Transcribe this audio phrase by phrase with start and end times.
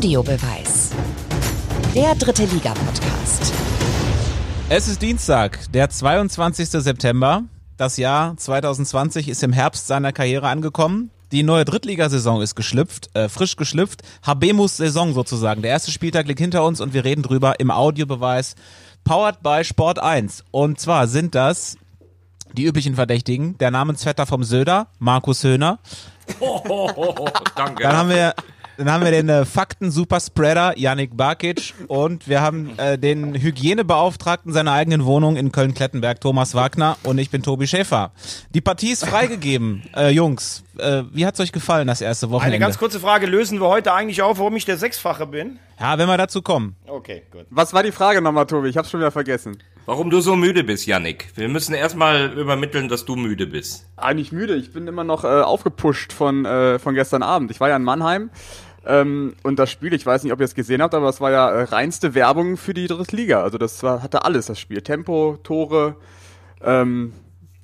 [0.00, 0.92] Audiobeweis.
[1.94, 3.52] Der dritte Liga-Podcast.
[4.70, 6.70] Es ist Dienstag, der 22.
[6.70, 7.42] September.
[7.76, 11.10] Das Jahr 2020 ist im Herbst seiner Karriere angekommen.
[11.32, 14.00] Die neue Drittligasaison ist geschlüpft, äh, frisch geschlüpft.
[14.22, 15.60] Habemus Saison sozusagen.
[15.60, 18.54] Der erste Spieltag liegt hinter uns und wir reden drüber im Audiobeweis.
[19.04, 20.44] Powered by Sport 1.
[20.50, 21.76] Und zwar sind das
[22.54, 23.58] die üblichen Verdächtigen.
[23.58, 25.78] Der Namensvetter vom Söder, Markus Höhner.
[26.38, 27.82] Oh, oh, oh, danke.
[27.82, 28.34] Dann haben wir
[28.80, 34.72] dann haben wir den äh, Fakten-Superspreader Yannick Barkic und wir haben äh, den Hygienebeauftragten seiner
[34.72, 38.12] eigenen Wohnung in Köln-Klettenberg, Thomas Wagner und ich bin Tobi Schäfer.
[38.54, 39.82] Die Partie ist freigegeben.
[39.94, 42.54] Äh, Jungs, äh, wie hat's euch gefallen, das erste Wochenende?
[42.54, 45.58] Eine ganz kurze Frage, lösen wir heute eigentlich auf, warum ich der Sechsfache bin?
[45.78, 46.74] Ja, wenn wir dazu kommen.
[46.86, 47.44] Okay, gut.
[47.50, 48.68] Was war die Frage nochmal, Tobi?
[48.68, 49.58] Ich hab's schon wieder vergessen.
[49.86, 51.32] Warum du so müde bist, Yannick?
[51.34, 53.86] Wir müssen erstmal übermitteln, dass du müde bist.
[53.96, 54.54] Eigentlich müde.
[54.54, 57.50] Ich bin immer noch äh, aufgepusht von, äh, von gestern Abend.
[57.50, 58.30] Ich war ja in Mannheim.
[58.86, 61.30] Ähm, und das Spiel, ich weiß nicht, ob ihr es gesehen habt, aber es war
[61.30, 63.42] ja äh, reinste Werbung für die dritte Liga.
[63.42, 64.80] Also das war, hatte alles, das Spiel.
[64.80, 65.96] Tempo, Tore,
[66.62, 67.12] ähm,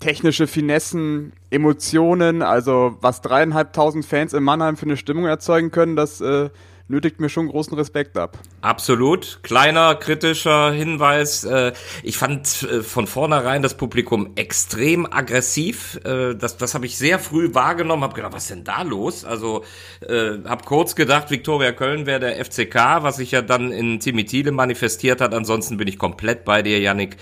[0.00, 6.20] technische Finessen, Emotionen, also was dreieinhalbtausend Fans in Mannheim für eine Stimmung erzeugen können, das
[6.20, 6.50] äh,
[6.88, 8.38] nötigt mir schon großen Respekt ab.
[8.60, 9.40] Absolut.
[9.42, 11.44] Kleiner kritischer Hinweis.
[11.44, 15.98] Äh, ich fand äh, von vornherein das Publikum extrem aggressiv.
[16.04, 18.04] Äh, das, das habe ich sehr früh wahrgenommen.
[18.04, 19.24] Habe gedacht, was ist denn da los?
[19.24, 19.64] Also
[20.08, 25.20] habe kurz gedacht, Viktoria Köln wäre der FCK, was sich ja dann in Timitile manifestiert
[25.20, 25.34] hat.
[25.34, 27.16] Ansonsten bin ich komplett bei dir, Yannick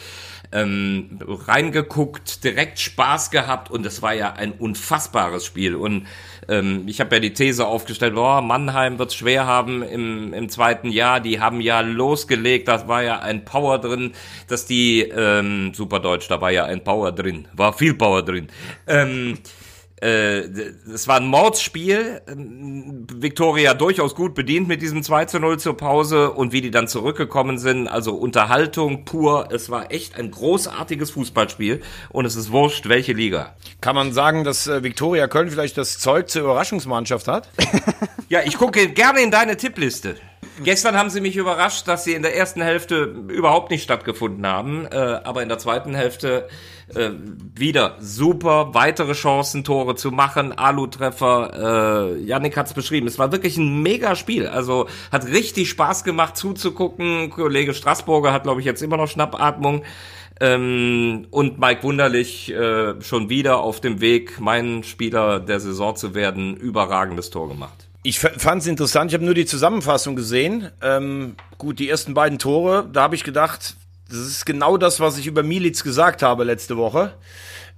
[0.53, 5.75] ähm, reingeguckt, direkt Spaß gehabt und es war ja ein unfassbares Spiel.
[5.75, 6.07] Und
[6.49, 10.91] ähm, ich habe ja die These aufgestellt, boah, Mannheim wird schwer haben im, im zweiten
[10.91, 11.21] Jahr.
[11.21, 14.13] Die haben ja losgelegt, das war ja ein Power drin,
[14.49, 18.49] dass die, ähm, super Deutsch, da war ja ein Power drin, war viel Power drin.
[18.87, 19.64] Ähm, äh,
[20.05, 22.21] es war ein Mordsspiel.
[22.27, 26.89] Victoria durchaus gut bedient mit diesem 2 zu 0 zur Pause und wie die dann
[26.89, 27.89] zurückgekommen sind.
[27.89, 29.49] Also Unterhaltung pur.
[29.51, 33.57] Es war echt ein großartiges Fußballspiel und es ist wurscht, welche Liga.
[33.81, 37.49] Kann man sagen, dass äh, Viktoria Köln vielleicht das Zeug zur Überraschungsmannschaft hat?
[38.29, 40.17] ja, ich gucke gerne in deine Tippliste.
[40.63, 44.87] Gestern haben sie mich überrascht, dass sie in der ersten Hälfte überhaupt nicht stattgefunden haben,
[44.87, 46.49] äh, aber in der zweiten Hälfte
[46.95, 47.11] äh,
[47.55, 53.57] wieder super, weitere Chancen, Tore zu machen, Alu-Treffer, äh, Yannick hat's beschrieben, es war wirklich
[53.57, 58.83] ein mega Spiel, also hat richtig Spaß gemacht zuzugucken, Kollege Straßburger hat glaube ich jetzt
[58.83, 59.83] immer noch Schnappatmung,
[60.41, 66.15] ähm, und Mike Wunderlich äh, schon wieder auf dem Weg, mein Spieler der Saison zu
[66.15, 67.84] werden, überragendes Tor gemacht.
[68.07, 70.71] Ich fand es interessant, ich habe nur die Zusammenfassung gesehen.
[70.83, 73.77] Ähm, gut, die ersten beiden Tore, da habe ich gedacht,
[74.11, 77.15] das ist genau das, was ich über Militz gesagt habe letzte Woche.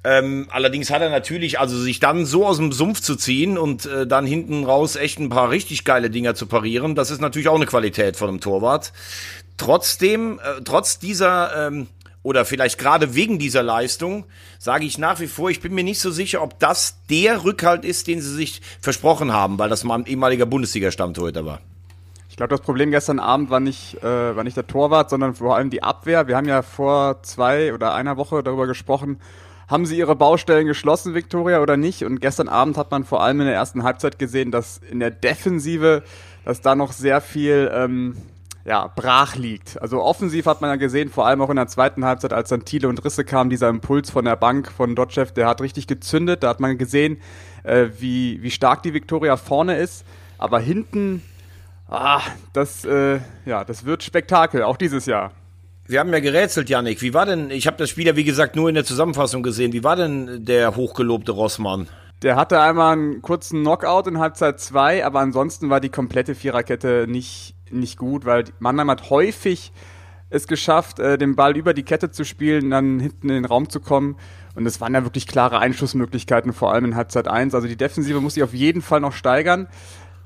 [0.03, 3.87] Ähm, allerdings hat er natürlich, also sich dann so aus dem Sumpf zu ziehen und
[3.87, 7.47] äh, dann hinten raus echt ein paar richtig geile Dinger zu parieren, das ist natürlich
[7.47, 8.93] auch eine Qualität von einem Torwart.
[9.59, 11.87] Trotzdem, äh, trotz dieser ähm,
[12.27, 14.25] oder vielleicht gerade wegen dieser Leistung,
[14.59, 17.85] sage ich nach wie vor, ich bin mir nicht so sicher, ob das der Rückhalt
[17.85, 21.61] ist, den sie sich versprochen haben, weil das mal ein ehemaliger Bundesliga-Stammtorhüter war.
[22.29, 25.55] Ich glaube, das Problem gestern Abend war nicht, äh, war nicht der Torwart, sondern vor
[25.55, 26.27] allem die Abwehr.
[26.27, 29.21] Wir haben ja vor zwei oder einer Woche darüber gesprochen,
[29.69, 32.05] haben sie ihre Baustellen geschlossen, Victoria, oder nicht?
[32.05, 35.13] Und gestern Abend hat man vor allem in der ersten Halbzeit gesehen, dass in der
[35.13, 36.03] Defensive,
[36.45, 38.17] dass da noch sehr viel ähm,
[38.67, 39.81] ja, brach liegt.
[39.81, 42.65] Also offensiv hat man ja gesehen, vor allem auch in der zweiten Halbzeit, als dann
[42.65, 46.43] Thiele und Risse kamen, dieser Impuls von der Bank von Dotchev, der hat richtig gezündet.
[46.43, 47.19] Da hat man gesehen,
[47.63, 50.05] äh, wie, wie stark die Viktoria vorne ist.
[50.37, 51.23] Aber hinten,
[51.89, 52.21] ah,
[52.53, 55.31] das, äh, ja, das wird Spektakel, auch dieses Jahr.
[55.87, 57.01] Wir haben ja gerätselt, Janik.
[57.03, 59.73] Wie war denn, ich habe das Spiel ja wie gesagt nur in der Zusammenfassung gesehen,
[59.73, 61.87] wie war denn der hochgelobte Rossmann?
[62.23, 67.07] Der hatte einmal einen kurzen Knockout in Halbzeit 2, aber ansonsten war die komplette Viererkette
[67.09, 69.73] nicht nicht gut, weil Mannheim hat häufig
[70.29, 73.69] es geschafft, äh, den Ball über die Kette zu spielen, dann hinten in den Raum
[73.71, 74.17] zu kommen.
[74.55, 77.55] Und es waren ja wirklich klare Einschussmöglichkeiten, vor allem in Halbzeit 1.
[77.55, 79.69] Also die Defensive muss sich auf jeden Fall noch steigern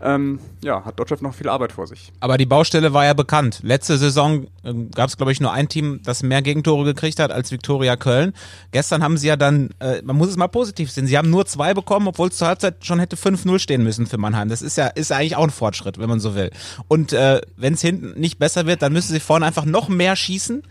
[0.03, 2.13] ähm, ja, hat Deutschland noch viel Arbeit vor sich.
[2.21, 3.61] Aber die Baustelle war ja bekannt.
[3.63, 7.31] Letzte Saison ähm, gab es, glaube ich, nur ein Team, das mehr Gegentore gekriegt hat
[7.31, 8.33] als Viktoria Köln.
[8.73, 11.45] Gestern haben sie ja dann, äh, man muss es mal positiv sehen, sie haben nur
[11.47, 14.49] zwei bekommen, obwohl es zur Halbzeit schon hätte 5-0 stehen müssen für Mannheim.
[14.49, 16.51] Das ist ja, ist eigentlich auch ein Fortschritt, wenn man so will.
[16.89, 20.17] Und äh, wenn es hinten nicht besser wird, dann müssen sie vorne einfach noch mehr
[20.17, 20.63] schießen.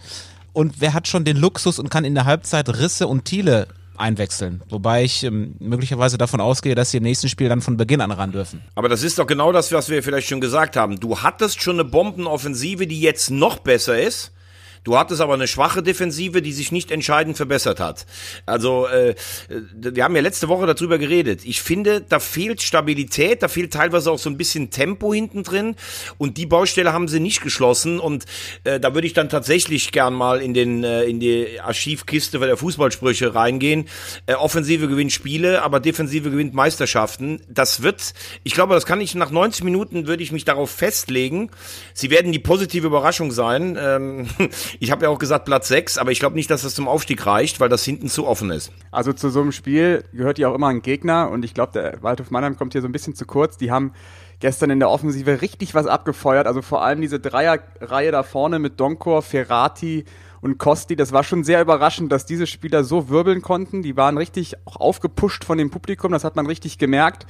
[0.53, 3.67] Und wer hat schon den Luxus und kann in der Halbzeit Risse und Thiele
[3.99, 4.61] einwechseln.
[4.69, 8.11] Wobei ich ähm, möglicherweise davon ausgehe, dass sie im nächsten Spiel dann von Beginn an
[8.11, 8.61] ran dürfen.
[8.75, 10.99] Aber das ist doch genau das, was wir vielleicht schon gesagt haben.
[10.99, 14.31] Du hattest schon eine Bombenoffensive, die jetzt noch besser ist.
[14.83, 18.05] Du hattest aber eine schwache Defensive, die sich nicht entscheidend verbessert hat.
[18.45, 19.15] Also, äh,
[19.73, 21.41] wir haben ja letzte Woche darüber geredet.
[21.43, 25.75] Ich finde, da fehlt Stabilität, da fehlt teilweise auch so ein bisschen Tempo hinten drin.
[26.17, 27.99] Und die Baustelle haben sie nicht geschlossen.
[27.99, 28.25] Und
[28.63, 32.57] äh, da würde ich dann tatsächlich gern mal in, den, äh, in die Archivkiste der
[32.57, 33.87] Fußballsprüche reingehen.
[34.25, 37.41] Äh, Offensive gewinnt Spiele, aber Defensive gewinnt Meisterschaften.
[37.49, 41.51] Das wird, ich glaube, das kann ich nach 90 Minuten, würde ich mich darauf festlegen.
[41.93, 43.77] Sie werden die positive Überraschung sein.
[43.79, 44.27] Ähm,
[44.79, 47.25] ich habe ja auch gesagt Platz 6, aber ich glaube nicht, dass das zum Aufstieg
[47.25, 48.71] reicht, weil das hinten zu offen ist.
[48.91, 52.03] Also zu so einem Spiel gehört ja auch immer ein Gegner und ich glaube, der
[52.03, 53.57] Waldhof Mannheim kommt hier so ein bisschen zu kurz.
[53.57, 53.93] Die haben
[54.39, 56.47] gestern in der Offensive richtig was abgefeuert.
[56.47, 60.05] Also vor allem diese Dreierreihe da vorne mit Donkor, Ferrati
[60.41, 60.95] und Kosti.
[60.95, 63.81] Das war schon sehr überraschend, dass diese Spieler so wirbeln konnten.
[63.81, 66.11] Die waren richtig auch aufgepusht von dem Publikum.
[66.11, 67.25] Das hat man richtig gemerkt.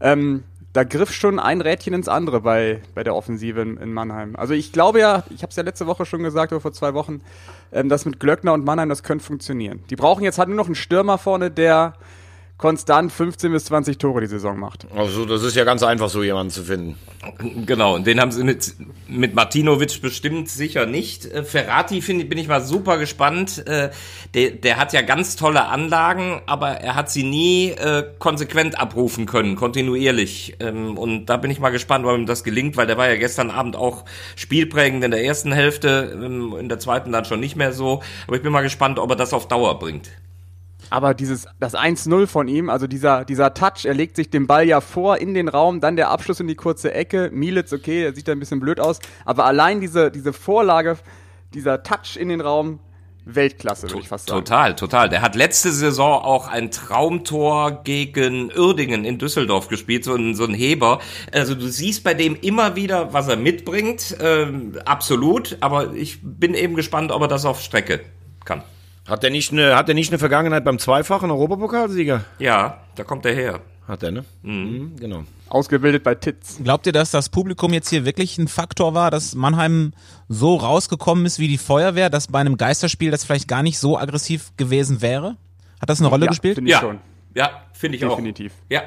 [0.00, 0.44] Ähm,
[0.76, 4.36] da griff schon ein Rädchen ins andere bei, bei der Offensive in, in Mannheim.
[4.36, 6.92] Also ich glaube ja, ich habe es ja letzte Woche schon gesagt, oder vor zwei
[6.92, 7.22] Wochen,
[7.72, 9.82] ähm, das mit Glöckner und Mannheim, das könnte funktionieren.
[9.88, 11.94] Die brauchen jetzt halt nur noch einen Stürmer vorne, der
[12.58, 14.86] konstant 15 bis 20 Tore die Saison macht.
[14.94, 16.96] Also das ist ja ganz einfach, so jemanden zu finden.
[17.66, 18.74] Genau, und den haben sie mit,
[19.08, 21.26] mit Martinovic bestimmt sicher nicht.
[21.26, 23.66] Äh, Ferrati find, bin ich mal super gespannt.
[23.66, 23.90] Äh,
[24.34, 29.26] der, der hat ja ganz tolle Anlagen, aber er hat sie nie äh, konsequent abrufen
[29.26, 30.56] können, kontinuierlich.
[30.60, 33.16] Ähm, und da bin ich mal gespannt, ob ihm das gelingt, weil der war ja
[33.16, 34.04] gestern Abend auch
[34.36, 38.02] spielprägend in der ersten Hälfte, ähm, in der zweiten dann schon nicht mehr so.
[38.26, 40.10] Aber ich bin mal gespannt, ob er das auf Dauer bringt.
[40.90, 44.66] Aber dieses, das 1-0 von ihm, also dieser, dieser Touch, er legt sich den Ball
[44.66, 47.30] ja vor in den Raum, dann der Abschluss in die kurze Ecke.
[47.32, 48.98] Mielitz, okay, der sieht da ein bisschen blöd aus.
[49.24, 50.98] Aber allein diese, diese Vorlage,
[51.54, 52.80] dieser Touch in den Raum,
[53.26, 54.44] Weltklasse, würde ich fast sagen.
[54.44, 55.08] Total, total.
[55.08, 60.44] Der hat letzte Saison auch ein Traumtor gegen Uerdingen in Düsseldorf gespielt, so ein, so
[60.44, 61.00] ein Heber.
[61.32, 65.56] Also du siehst bei dem immer wieder, was er mitbringt, ähm, absolut.
[65.60, 68.00] Aber ich bin eben gespannt, ob er das auf Strecke
[68.44, 68.62] kann.
[69.06, 72.24] Hat er nicht eine, hat er nicht eine Vergangenheit beim zweifachen Europapokalsieger?
[72.38, 73.60] Ja, da kommt er her.
[73.86, 74.24] Hat er, ne?
[74.42, 74.96] Mhm.
[74.98, 75.22] Genau.
[75.48, 76.58] Ausgebildet bei Titz.
[76.62, 79.92] Glaubt ihr, dass das Publikum jetzt hier wirklich ein Faktor war, dass Mannheim
[80.28, 83.96] so rausgekommen ist wie die Feuerwehr, dass bei einem Geisterspiel das vielleicht gar nicht so
[83.96, 85.36] aggressiv gewesen wäre?
[85.80, 86.56] Hat das eine Rolle ja, gespielt?
[86.56, 86.98] Finde ich Ja, schon.
[87.34, 88.52] ja, finde ich Definitiv.
[88.52, 88.70] auch.
[88.72, 88.82] Ja,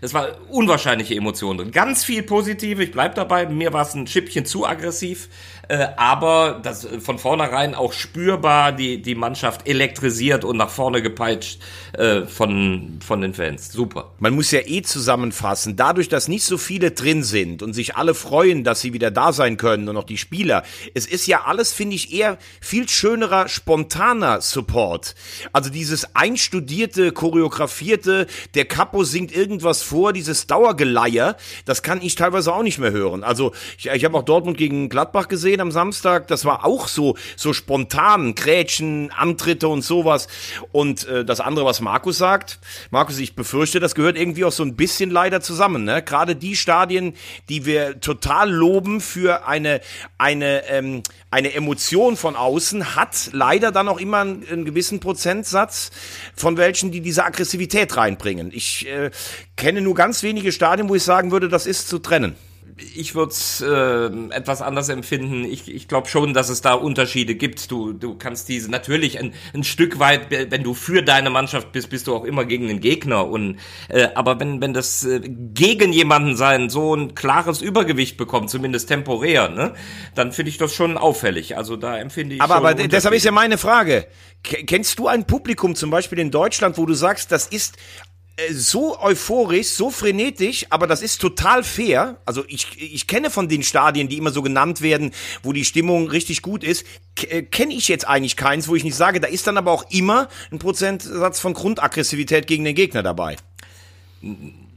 [0.00, 1.70] es war unwahrscheinliche Emotionen drin.
[1.70, 3.46] Ganz viel Positive, ich bleib dabei.
[3.46, 5.28] Mir war es ein Schippchen zu aggressiv,
[5.68, 11.00] äh, aber das äh, von vornherein auch spürbar die, die Mannschaft elektrisiert und nach vorne
[11.02, 11.60] gepeitscht
[11.92, 13.72] äh, von, von den Fans.
[13.72, 14.12] Super.
[14.18, 18.14] Man muss ja eh zusammenfassen, dadurch, dass nicht so viele drin sind und sich alle
[18.14, 20.64] freuen, dass sie wieder da sein können und auch die Spieler.
[20.94, 25.14] Es ist ja alles, finde ich, eher viel schönerer, spontaner Support.
[25.52, 32.52] Also dieses einstudierte, choreografierte, der Capo singt irgendwas vor, dieses Dauergeleier, das kann ich teilweise
[32.52, 33.22] auch nicht mehr hören.
[33.22, 37.16] Also ich, ich habe auch Dortmund gegen Gladbach gesehen am Samstag, das war auch so,
[37.36, 40.28] so spontan, Grätschen, Antritte und sowas.
[40.72, 42.58] Und äh, das andere, was Markus sagt,
[42.90, 45.84] Markus, ich befürchte, das gehört irgendwie auch so ein bisschen leider zusammen.
[45.84, 46.02] Ne?
[46.02, 47.14] Gerade die Stadien,
[47.48, 49.80] die wir total loben für eine,
[50.18, 55.90] eine, ähm, eine Emotion von außen, hat leider dann auch immer einen, einen gewissen Prozentsatz
[56.34, 58.50] von welchen, die diese Aggressivität reinbringen.
[58.52, 59.10] Ich äh,
[59.56, 62.36] kenne nur ganz wenige Stadien, wo ich sagen würde, das ist zu trennen
[62.76, 65.44] ich würde es äh, etwas anders empfinden.
[65.44, 67.70] Ich, ich glaube schon, dass es da Unterschiede gibt.
[67.70, 71.90] Du, du kannst diese natürlich ein, ein Stück weit, wenn du für deine Mannschaft bist,
[71.90, 73.28] bist du auch immer gegen den Gegner.
[73.28, 73.58] Und
[73.88, 78.88] äh, aber wenn wenn das äh, gegen jemanden sein so ein klares Übergewicht bekommt, zumindest
[78.88, 79.74] temporär, ne,
[80.14, 81.56] dann finde ich das schon auffällig.
[81.56, 82.42] Also da empfinde ich.
[82.42, 84.06] Aber, aber deshalb ist ja meine Frage.
[84.42, 88.13] Kennst du ein Publikum zum Beispiel in Deutschland, wo du sagst, das ist äh,
[88.50, 92.16] so euphorisch, so frenetisch, aber das ist total fair.
[92.24, 95.12] Also ich, ich kenne von den Stadien, die immer so genannt werden,
[95.42, 96.84] wo die Stimmung richtig gut ist,
[97.28, 99.88] äh, kenne ich jetzt eigentlich keins, wo ich nicht sage, da ist dann aber auch
[99.90, 103.36] immer ein Prozentsatz von Grundaggressivität gegen den Gegner dabei.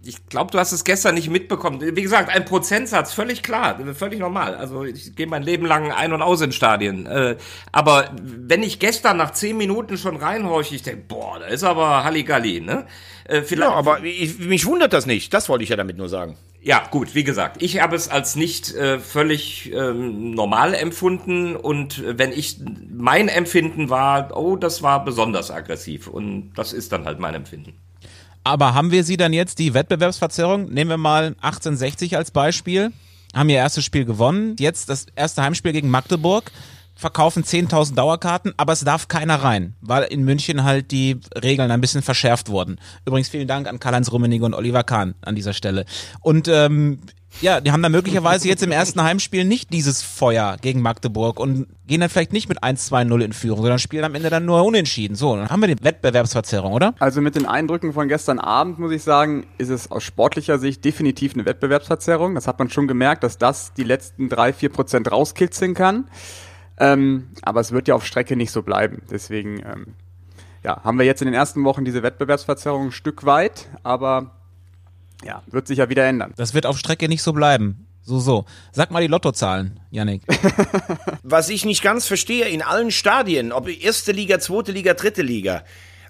[0.08, 1.82] Ich glaube, du hast es gestern nicht mitbekommen.
[1.82, 4.56] Wie gesagt, ein Prozentsatz, völlig klar, völlig normal.
[4.56, 7.06] Also ich gehe mein Leben lang ein und aus in Stadien.
[7.06, 7.36] Äh,
[7.74, 12.06] aber wenn ich gestern nach zehn Minuten schon reinhorche, ich denke, boah, da ist aber
[12.06, 12.86] Halligalli, ne?
[13.26, 15.34] Äh, vielleicht, ja, aber ich, mich wundert das nicht.
[15.34, 16.38] Das wollte ich ja damit nur sagen.
[16.62, 22.02] Ja, gut, wie gesagt, ich habe es als nicht äh, völlig ähm, normal empfunden und
[22.06, 22.60] wenn ich
[22.90, 27.78] mein Empfinden war, oh, das war besonders aggressiv und das ist dann halt mein Empfinden.
[28.48, 30.70] Aber haben wir sie dann jetzt, die Wettbewerbsverzerrung?
[30.70, 32.94] Nehmen wir mal 1860 als Beispiel.
[33.36, 34.56] Haben ihr erstes Spiel gewonnen.
[34.58, 36.50] Jetzt das erste Heimspiel gegen Magdeburg.
[36.96, 41.82] verkaufen 10.000 Dauerkarten, aber es darf keiner rein, weil in München halt die Regeln ein
[41.82, 42.80] bisschen verschärft wurden.
[43.06, 45.86] Übrigens vielen Dank an Karl-Heinz Rummenigge und Oliver Kahn an dieser Stelle.
[46.22, 47.00] Und ähm,
[47.42, 51.68] ja, die haben dann möglicherweise jetzt im ersten Heimspiel nicht dieses Feuer gegen Magdeburg und
[51.86, 55.16] gehen dann vielleicht nicht mit 1-2-0 in Führung, sondern spielen am Ende dann nur unentschieden.
[55.16, 56.96] So, dann haben wir die Wettbewerbsverzerrung, oder?
[57.00, 60.84] Also mit den Eindrücken von gestern Abend muss ich sagen, ist es aus sportlicher Sicht
[60.84, 62.36] definitiv eine Wettbewerbsverzerrung.
[62.36, 66.10] Das hat man schon gemerkt, dass das die letzten drei, vier Prozent rauskitzeln kann.
[66.80, 69.02] Ähm, aber es wird ja auf Strecke nicht so bleiben.
[69.10, 69.94] Deswegen ähm,
[70.64, 74.37] ja, haben wir jetzt in den ersten Wochen diese Wettbewerbsverzerrung ein Stück weit, aber
[75.24, 76.34] ja, wird sich ja wieder ändern.
[76.38, 77.88] Das wird auf Strecke nicht so bleiben.
[78.02, 78.46] So, so.
[78.72, 80.22] Sag mal die Lottozahlen, Yannick.
[81.24, 85.66] Was ich nicht ganz verstehe, in allen Stadien, ob erste Liga, zweite Liga, dritte Liga,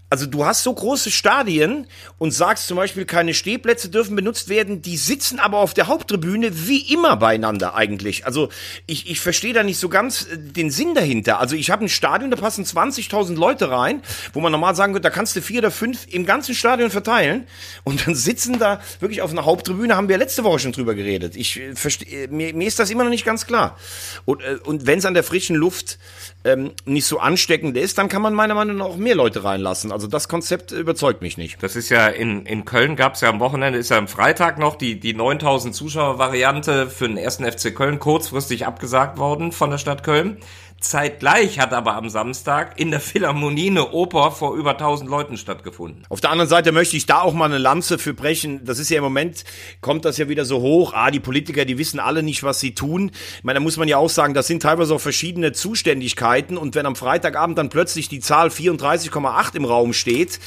[0.09, 1.85] also du hast so große Stadien
[2.17, 6.67] und sagst zum Beispiel, keine Stehplätze dürfen benutzt werden, die sitzen aber auf der Haupttribüne
[6.67, 8.25] wie immer beieinander eigentlich.
[8.25, 8.47] Also
[8.85, 11.39] ich, ich verstehe da nicht so ganz äh, den Sinn dahinter.
[11.39, 15.03] Also ich habe ein Stadion, da passen 20.000 Leute rein, wo man normal sagen würde,
[15.03, 17.45] da kannst du vier oder fünf im ganzen Stadion verteilen
[17.83, 21.35] und dann sitzen da wirklich auf einer Haupttribüne, haben wir letzte Woche schon drüber geredet.
[21.35, 23.77] Ich äh, verstehe, äh, mir, mir ist das immer noch nicht ganz klar.
[24.23, 25.99] Und, und wenn es an der frischen Luft
[26.47, 29.91] ähm, nicht so ansteckend ist, dann kann man meiner Meinung nach auch mehr Leute reinlassen.
[29.91, 31.61] Also das Konzept überzeugt mich nicht.
[31.61, 34.57] Das ist ja in, in Köln gab es ja am Wochenende, ist ja am Freitag
[34.57, 39.77] noch die, die 9000 Zuschauer-Variante für den ersten FC Köln kurzfristig abgesagt worden von der
[39.77, 40.37] Stadt Köln.
[40.89, 46.03] Zeitgleich hat aber am Samstag in der Philharmonie eine Oper vor über 1000 Leuten stattgefunden.
[46.09, 48.63] Auf der anderen Seite möchte ich da auch mal eine Lanze für brechen.
[48.63, 49.43] Das ist ja im Moment,
[49.81, 50.93] kommt das ja wieder so hoch.
[50.93, 53.11] Ah, die Politiker, die wissen alle nicht, was sie tun.
[53.37, 56.57] Ich meine, da muss man ja auch sagen, das sind teilweise auch verschiedene Zuständigkeiten.
[56.57, 60.39] Und wenn am Freitagabend dann plötzlich die Zahl 34,8 im Raum steht,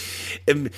[0.47, 0.71] ähm,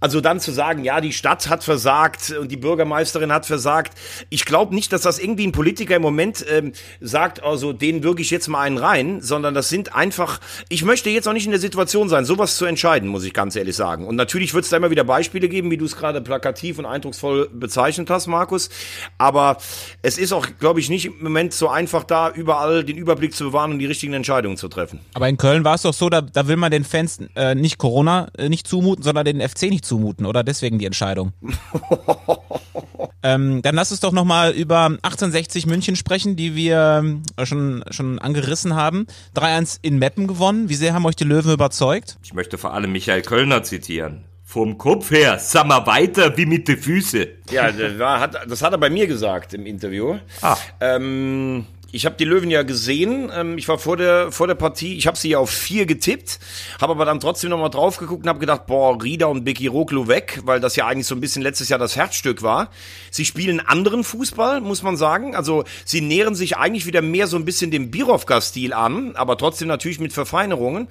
[0.00, 3.96] also dann zu sagen, ja, die Stadt hat versagt und die Bürgermeisterin hat versagt.
[4.30, 8.22] Ich glaube nicht, dass das irgendwie ein Politiker im Moment ähm, sagt, also den würge
[8.22, 11.50] ich jetzt mal einen rein, sondern das sind einfach, ich möchte jetzt auch nicht in
[11.50, 14.06] der Situation sein, sowas zu entscheiden, muss ich ganz ehrlich sagen.
[14.06, 16.86] Und natürlich wird es da immer wieder Beispiele geben, wie du es gerade plakativ und
[16.86, 18.70] eindrucksvoll bezeichnet hast, Markus.
[19.18, 19.58] Aber
[20.02, 23.44] es ist auch, glaube ich, nicht im Moment so einfach da, überall den Überblick zu
[23.44, 25.00] bewahren und die richtigen Entscheidungen zu treffen.
[25.14, 27.78] Aber in Köln war es doch so, da, da will man den Fans äh, nicht
[27.78, 30.44] Corona äh, nicht zumuten, sondern den FC nicht zumuten, oder?
[30.44, 31.32] Deswegen die Entscheidung.
[33.22, 37.04] ähm, dann lass uns doch nochmal über 1860 München sprechen, die wir
[37.36, 39.06] äh, schon, schon angerissen haben.
[39.36, 40.68] 3-1 in Meppen gewonnen.
[40.68, 42.18] Wie sehr haben euch die Löwen überzeugt?
[42.22, 44.24] Ich möchte vor allem Michael Kölner zitieren.
[44.44, 47.24] Vom Kopf her, sag mal weiter wie mit den Füßen.
[47.52, 50.18] Ja, das, war, hat, das hat er bei mir gesagt im Interview.
[50.42, 50.56] Ah.
[50.80, 53.30] Ähm, ich habe die Löwen ja gesehen.
[53.34, 56.38] Ähm, ich war vor der, vor der Partie, ich habe sie ja auf vier getippt,
[56.80, 60.08] habe aber dann trotzdem nochmal drauf geguckt und habe gedacht, boah, Rieder und Becky Roglu
[60.08, 62.70] weg, weil das ja eigentlich so ein bisschen letztes Jahr das Herzstück war.
[63.10, 65.34] Sie spielen anderen Fußball, muss man sagen.
[65.34, 69.68] Also sie nähern sich eigentlich wieder mehr so ein bisschen dem Birovka-Stil an, aber trotzdem
[69.68, 70.88] natürlich mit Verfeinerungen.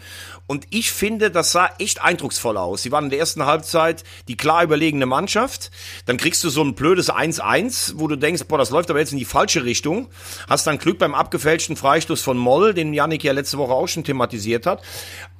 [0.49, 2.81] Und ich finde, das sah echt eindrucksvoll aus.
[2.81, 5.69] Sie waren in der ersten Halbzeit die klar überlegene Mannschaft.
[6.07, 9.11] Dann kriegst du so ein blödes 1-1, wo du denkst, boah, das läuft aber jetzt
[9.11, 10.07] in die falsche Richtung.
[10.49, 14.03] Hast dann Glück beim abgefälschten Freistoß von Moll, den Yannick ja letzte Woche auch schon
[14.03, 14.81] thematisiert hat.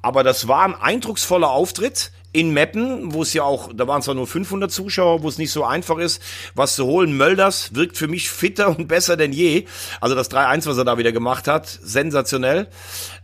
[0.00, 4.14] Aber das war ein eindrucksvoller Auftritt in Meppen, wo es ja auch, da waren zwar
[4.14, 6.22] nur 500 Zuschauer, wo es nicht so einfach ist,
[6.54, 7.16] was zu holen.
[7.16, 9.66] Mölders wirkt für mich fitter und besser denn je.
[10.00, 12.68] Also das 3-1, was er da wieder gemacht hat, sensationell.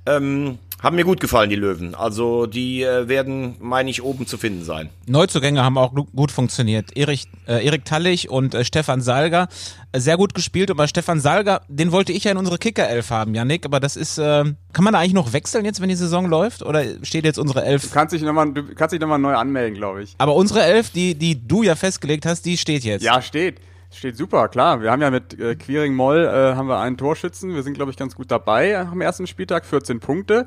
[0.04, 1.94] Ähm, haben mir gut gefallen, die Löwen.
[1.94, 4.90] Also die äh, werden, meine ich, oben zu finden sein.
[5.06, 6.96] Neuzugänge haben auch gut funktioniert.
[6.96, 9.48] Erik, äh, Erik Tallich und äh, Stefan Salger
[9.92, 10.70] äh, sehr gut gespielt.
[10.70, 13.64] Und bei Stefan Salger, den wollte ich ja in unsere Kicker-Elf haben, Janik.
[13.64, 16.62] Aber das ist, äh, kann man da eigentlich noch wechseln jetzt, wenn die Saison läuft?
[16.62, 17.82] Oder steht jetzt unsere Elf?
[17.82, 20.14] Du kannst dich nochmal noch neu anmelden, glaube ich.
[20.18, 23.02] Aber unsere Elf, die, die du ja festgelegt hast, die steht jetzt.
[23.02, 23.60] Ja, steht.
[23.92, 24.82] Steht super, klar.
[24.82, 27.54] Wir haben ja mit äh, Quiring Moll äh, haben wir einen Torschützen.
[27.54, 30.46] Wir sind, glaube ich, ganz gut dabei am ersten Spieltag, 14 Punkte.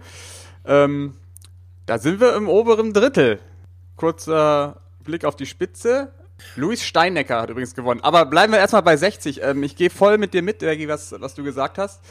[0.66, 1.16] Ähm,
[1.86, 3.40] da sind wir im oberen Drittel.
[3.96, 6.12] Kurzer Blick auf die Spitze.
[6.56, 8.02] Luis Steinecker hat übrigens gewonnen.
[8.02, 9.42] Aber bleiben wir erstmal bei 60.
[9.44, 12.02] Ähm, ich gehe voll mit dir mit, Ergi, was, was du gesagt hast.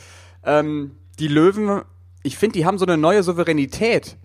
[0.45, 1.83] Ähm, die Löwen,
[2.23, 4.17] ich finde, die haben so eine neue Souveränität,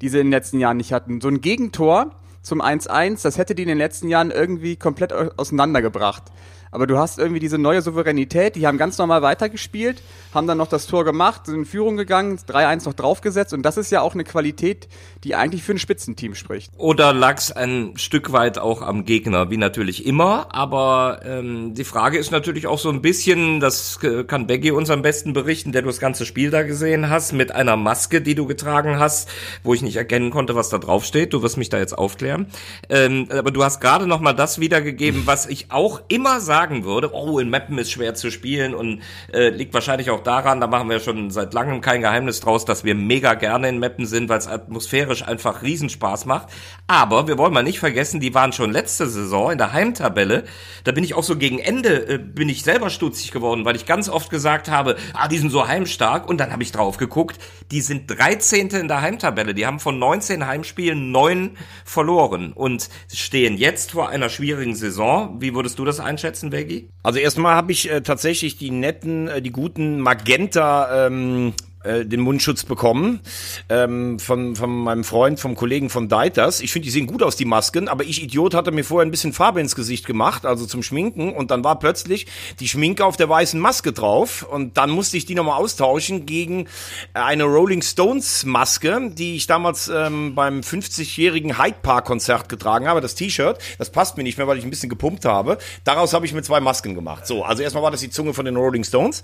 [0.00, 1.20] die sie in den letzten Jahren nicht hatten.
[1.20, 6.24] So ein Gegentor zum 1-1, das hätte die in den letzten Jahren irgendwie komplett auseinandergebracht
[6.70, 10.68] aber du hast irgendwie diese neue Souveränität, die haben ganz normal weitergespielt, haben dann noch
[10.68, 14.14] das Tor gemacht, sind in Führung gegangen, 3-1 noch draufgesetzt und das ist ja auch
[14.14, 14.88] eine Qualität,
[15.24, 16.72] die eigentlich für ein Spitzenteam spricht.
[16.76, 22.18] Oder lag's ein Stück weit auch am Gegner, wie natürlich immer, aber ähm, die Frage
[22.18, 25.88] ist natürlich auch so ein bisschen, das kann Becky uns am besten berichten, der du
[25.88, 29.28] das ganze Spiel da gesehen hast, mit einer Maske, die du getragen hast,
[29.62, 31.32] wo ich nicht erkennen konnte, was da drauf steht.
[31.32, 32.46] Du wirst mich da jetzt aufklären.
[32.88, 36.84] Ähm, aber du hast gerade noch mal das wiedergegeben, was ich auch immer sage, sagen
[36.84, 39.00] würde, oh, in Meppen ist schwer zu spielen und
[39.32, 42.84] äh, liegt wahrscheinlich auch daran, da machen wir schon seit langem kein Geheimnis draus, dass
[42.84, 46.48] wir mega gerne in Meppen sind, weil es atmosphärisch einfach Riesenspaß macht.
[46.86, 50.44] Aber wir wollen mal nicht vergessen, die waren schon letzte Saison in der Heimtabelle.
[50.84, 53.86] Da bin ich auch so gegen Ende, äh, bin ich selber stutzig geworden, weil ich
[53.86, 56.28] ganz oft gesagt habe, ah, die sind so heimstark.
[56.28, 57.38] Und dann habe ich drauf geguckt,
[57.70, 58.68] die sind 13.
[58.68, 59.54] in der Heimtabelle.
[59.54, 65.40] Die haben von 19 Heimspielen neun verloren und stehen jetzt vor einer schwierigen Saison.
[65.40, 66.88] Wie würdest du das einschätzen, Veggie?
[67.02, 72.20] Also erstmal habe ich äh, tatsächlich die netten, äh, die guten Magenta ähm, äh, den
[72.20, 73.20] Mundschutz bekommen
[73.68, 76.60] ähm, von, von meinem Freund, vom Kollegen von Deiters.
[76.60, 79.10] Ich finde, die sehen gut aus, die Masken, aber ich, Idiot, hatte mir vorher ein
[79.10, 82.26] bisschen Farbe ins Gesicht gemacht, also zum Schminken und dann war plötzlich
[82.60, 86.66] die Schminke auf der weißen Maske drauf und dann musste ich die nochmal austauschen gegen
[87.14, 93.00] eine Rolling Stones Maske, die ich damals ähm, beim 50-jährigen Hyde Park Konzert getragen habe,
[93.00, 93.58] das T-Shirt.
[93.78, 95.58] Das passt mir nicht mehr, weil ich ein bisschen gepumpt habe.
[95.84, 97.26] Daraus habe ich mir zwei Masken gemacht.
[97.26, 99.22] So, also erstmal war das die Zunge von den Rolling Stones.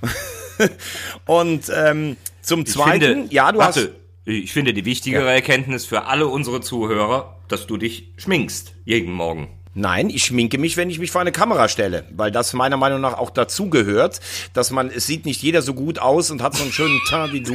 [1.26, 3.90] und ähm, zum Zweiten, finde, ja, du warte, hast...
[4.26, 5.32] Ich finde die wichtigere ja.
[5.32, 9.48] Erkenntnis für alle unsere Zuhörer, dass du dich schminkst jeden Morgen.
[9.74, 13.00] Nein, ich schminke mich, wenn ich mich vor eine Kamera stelle, weil das meiner Meinung
[13.00, 14.20] nach auch dazu gehört,
[14.52, 17.32] dass man, es sieht nicht jeder so gut aus und hat so einen schönen Teint
[17.32, 17.54] wie du.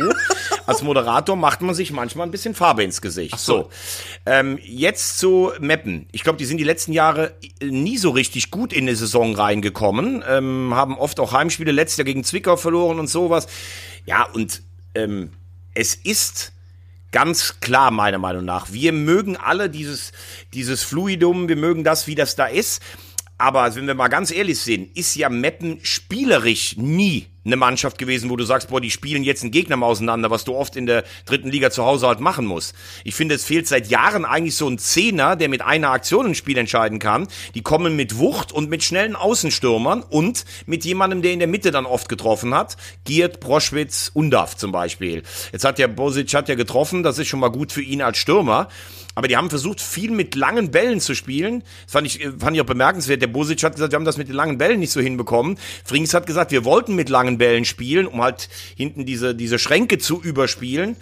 [0.65, 3.33] Als Moderator macht man sich manchmal ein bisschen Farbe ins Gesicht.
[3.35, 3.53] Ach so.
[3.53, 3.69] so.
[4.25, 6.07] Ähm, jetzt zu Meppen.
[6.11, 10.23] Ich glaube, die sind die letzten Jahre nie so richtig gut in die Saison reingekommen,
[10.27, 13.47] ähm, haben oft auch Heimspiele, letztes Jahr gegen Zwickau verloren und sowas.
[14.05, 14.61] Ja, und
[14.95, 15.31] ähm,
[15.73, 16.51] es ist
[17.15, 18.73] Ganz klar, meiner Meinung nach.
[18.73, 20.11] Wir mögen alle dieses,
[20.53, 22.83] dieses Fluidum, wir mögen das, wie das da ist.
[23.37, 28.29] Aber wenn wir mal ganz ehrlich sind, ist ja Meppen spielerisch nie eine Mannschaft gewesen,
[28.29, 30.85] wo du sagst, boah, die spielen jetzt einen Gegner mal auseinander, was du oft in
[30.85, 32.73] der dritten Liga zu Hause halt machen musst.
[33.03, 36.35] Ich finde, es fehlt seit Jahren eigentlich so ein Zehner, der mit einer Aktion ein
[36.35, 37.27] Spiel entscheiden kann.
[37.53, 41.71] Die kommen mit Wucht und mit schnellen Außenstürmern und mit jemandem, der in der Mitte
[41.71, 42.77] dann oft getroffen hat.
[43.03, 45.23] Giert, Broschwitz, Undaf zum Beispiel.
[45.51, 48.17] Jetzt hat ja Bosic hat ja getroffen, das ist schon mal gut für ihn als
[48.17, 48.69] Stürmer.
[49.15, 51.63] Aber die haben versucht, viel mit langen Bällen zu spielen.
[51.85, 53.21] Das fand ich, fand ich auch bemerkenswert.
[53.21, 55.57] Der Bosic hat gesagt, wir haben das mit den langen Bällen nicht so hinbekommen.
[55.83, 59.97] Frings hat gesagt, wir wollten mit langen Bällen spielen, um halt hinten diese, diese Schränke
[59.97, 60.97] zu überspielen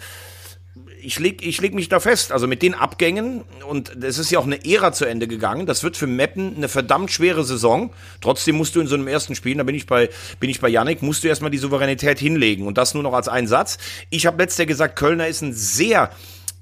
[1.04, 2.32] ich leg, ich leg mich da fest.
[2.32, 5.82] Also mit den Abgängen, und es ist ja auch eine Ära zu Ende gegangen, das
[5.84, 7.92] wird für Meppen eine verdammt schwere Saison.
[8.20, 10.08] Trotzdem musst du in so einem ersten Spiel, da bin ich bei,
[10.40, 12.66] bin ich bei Yannick, musst du erstmal die Souveränität hinlegen.
[12.66, 13.78] Und das nur noch als einen Satz.
[14.10, 16.10] Ich habe letzter gesagt, Kölner ist ein sehr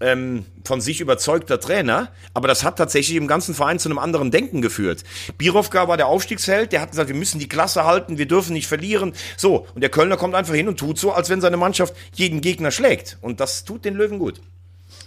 [0.02, 4.30] ähm, von sich überzeugter Trainer, aber das hat tatsächlich im ganzen Verein zu einem anderen
[4.30, 5.04] Denken geführt.
[5.38, 8.66] Birovka war der Aufstiegsheld, der hat gesagt, wir müssen die Klasse halten, wir dürfen nicht
[8.66, 9.14] verlieren.
[9.36, 12.40] So, und der Kölner kommt einfach hin und tut so, als wenn seine Mannschaft jeden
[12.40, 13.18] Gegner schlägt.
[13.20, 14.40] Und das tut den Löwen gut.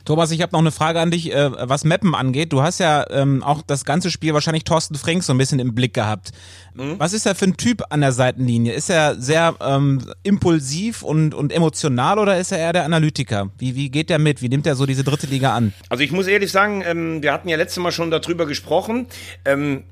[0.05, 2.53] Thomas, ich habe noch eine Frage an dich, äh, was Mappen angeht.
[2.53, 5.73] Du hast ja ähm, auch das ganze Spiel wahrscheinlich Thorsten Frink so ein bisschen im
[5.73, 6.31] Blick gehabt.
[6.75, 6.99] Mhm.
[6.99, 8.73] Was ist er für ein Typ an der Seitenlinie?
[8.73, 13.49] Ist er sehr ähm, impulsiv und, und emotional oder ist er eher der Analytiker?
[13.57, 14.43] Wie, wie geht der mit?
[14.43, 15.73] Wie nimmt er so diese dritte Liga an?
[15.89, 19.07] Also ich muss ehrlich sagen, ähm, wir hatten ja letztes Mal schon darüber gesprochen.
[19.43, 19.83] Ähm,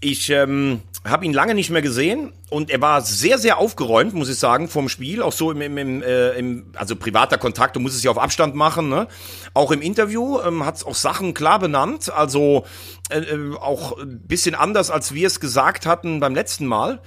[0.00, 4.28] ich ähm, habe ihn lange nicht mehr gesehen und er war sehr, sehr aufgeräumt, muss
[4.28, 5.22] ich sagen, vom Spiel.
[5.22, 8.18] Auch so im, im, im, äh, im also privater Kontakt, du musst es ja auf
[8.18, 8.88] Abstand machen.
[8.88, 9.08] Ne?
[9.54, 12.64] Auch im Interview ähm, hat es auch Sachen klar benannt, also
[13.10, 17.00] äh, äh auch ein bisschen anders, als wir es gesagt hatten beim letzten Mal.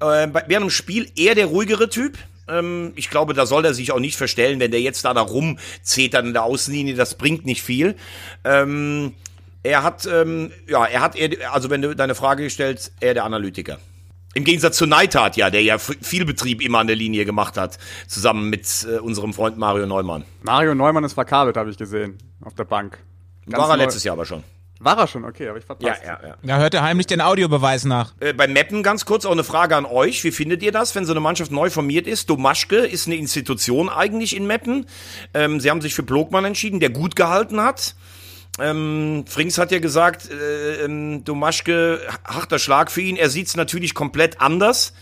[0.00, 2.18] Äh, während dem Spiel eher der ruhigere Typ,
[2.50, 5.22] ähm, ich glaube, da soll er sich auch nicht verstellen, wenn der jetzt da da
[5.22, 7.96] rumzetert in der Außenlinie, das bringt nicht viel.
[8.44, 9.14] Ähm,
[9.62, 13.24] er hat, ähm, ja, er hat, eher, also wenn du deine Frage stellst, er der
[13.24, 13.78] Analytiker.
[14.34, 17.78] Im Gegensatz zu Neidhardt, ja, der ja viel Betrieb immer an der Linie gemacht hat,
[18.06, 20.24] zusammen mit äh, unserem Freund Mario Neumann.
[20.42, 22.98] Mario Neumann ist verkabelt, habe ich gesehen, auf der Bank.
[23.48, 24.44] Ganz War er letztes Jahr aber schon.
[24.82, 26.00] War er schon, okay, aber ich verpasst.
[26.02, 26.36] Ja, ja, ja.
[26.42, 28.14] Da hört er heimlich den Audiobeweis nach.
[28.20, 30.24] Äh, beim Mappen ganz kurz auch eine Frage an euch.
[30.24, 32.30] Wie findet ihr das, wenn so eine Mannschaft neu formiert ist?
[32.30, 34.86] Domaschke ist eine Institution eigentlich in Mappen.
[35.34, 37.94] Ähm, sie haben sich für Blogmann entschieden, der gut gehalten hat.
[38.60, 43.16] Ähm, Frings hat ja gesagt, äh, ähm, Domaschke, harter Schlag für ihn.
[43.16, 44.92] Er sieht es natürlich komplett anders.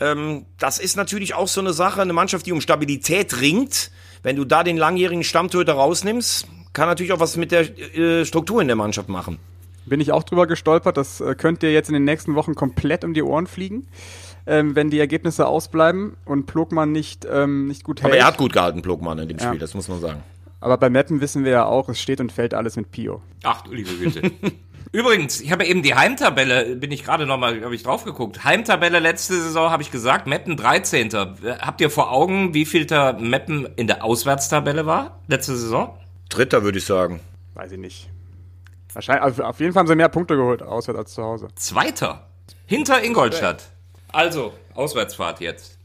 [0.00, 3.90] Ähm, das ist natürlich auch so eine Sache, eine Mannschaft, die um Stabilität ringt.
[4.22, 8.60] Wenn du da den langjährigen Stammtöter rausnimmst, kann natürlich auch was mit der äh, Struktur
[8.60, 9.38] in der Mannschaft machen.
[9.86, 10.96] Bin ich auch drüber gestolpert.
[10.96, 13.88] Das äh, könnt ihr jetzt in den nächsten Wochen komplett um die Ohren fliegen.
[14.46, 18.12] Ähm, wenn die Ergebnisse ausbleiben und Plogmann nicht, ähm, nicht gut hält.
[18.12, 19.58] Aber er hat gut gehalten, Plogmann, in dem Spiel, ja.
[19.58, 20.22] das muss man sagen.
[20.60, 23.22] Aber bei Mappen wissen wir ja auch, es steht und fällt alles mit Pio.
[23.44, 24.32] Ach du liebe Güte.
[24.92, 28.42] Übrigens, ich habe eben die Heimtabelle, bin ich gerade nochmal, habe ich drauf geguckt.
[28.44, 31.10] Heimtabelle letzte Saison habe ich gesagt, Meppen 13.
[31.60, 35.98] Habt ihr vor Augen, wie viel der Meppen in der Auswärtstabelle war letzte Saison?
[36.30, 37.20] Dritter würde ich sagen.
[37.54, 38.08] Weiß ich nicht.
[38.94, 41.48] Wahrscheinlich, also auf jeden Fall haben sie mehr Punkte geholt, auswärts als zu Hause.
[41.54, 42.30] Zweiter.
[42.64, 43.68] Hinter Ingolstadt.
[44.10, 45.77] Also, Auswärtsfahrt jetzt.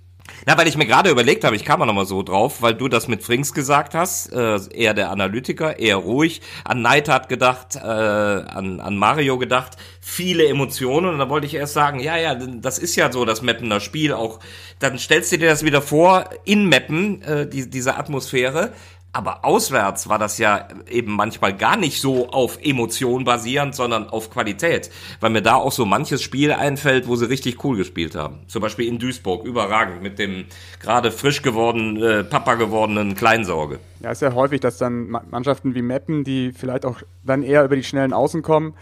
[0.45, 2.87] Na, weil ich mir gerade überlegt habe, ich kam mal nochmal so drauf, weil du
[2.87, 7.79] das mit Frings gesagt hast, äh, eher der Analytiker, eher ruhig, an Neidhardt gedacht, äh,
[7.79, 11.09] an, an Mario gedacht, viele Emotionen.
[11.09, 14.13] Und da wollte ich erst sagen, ja, ja, das ist ja so das Mappener Spiel
[14.13, 14.39] auch,
[14.79, 18.73] dann stellst du dir das wieder vor, in Mappen, äh, die, diese Atmosphäre,
[19.13, 24.31] aber auswärts war das ja eben manchmal gar nicht so auf Emotion basierend, sondern auf
[24.31, 24.89] Qualität.
[25.19, 28.39] Weil mir da auch so manches Spiel einfällt, wo sie richtig cool gespielt haben.
[28.47, 30.45] Zum Beispiel in Duisburg, überragend, mit dem
[30.79, 33.79] gerade frisch gewordenen, äh, Papa gewordenen Kleinsorge.
[34.01, 37.75] Ja, ist ja häufig, dass dann Mannschaften wie Meppen, die vielleicht auch dann eher über
[37.75, 38.73] die schnellen Außen kommen,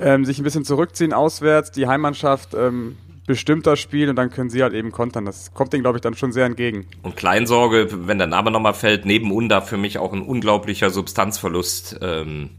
[0.00, 4.50] ähm, sich ein bisschen zurückziehen auswärts, die Heimmannschaft ähm, bestimmt das Spiel und dann können
[4.50, 5.24] sie halt eben kontern.
[5.24, 6.86] Das kommt denen, glaube ich, dann schon sehr entgegen.
[7.02, 11.98] Und Kleinsorge, wenn der Name nochmal fällt, neben Unda für mich auch ein unglaublicher Substanzverlust.
[12.02, 12.50] Ähm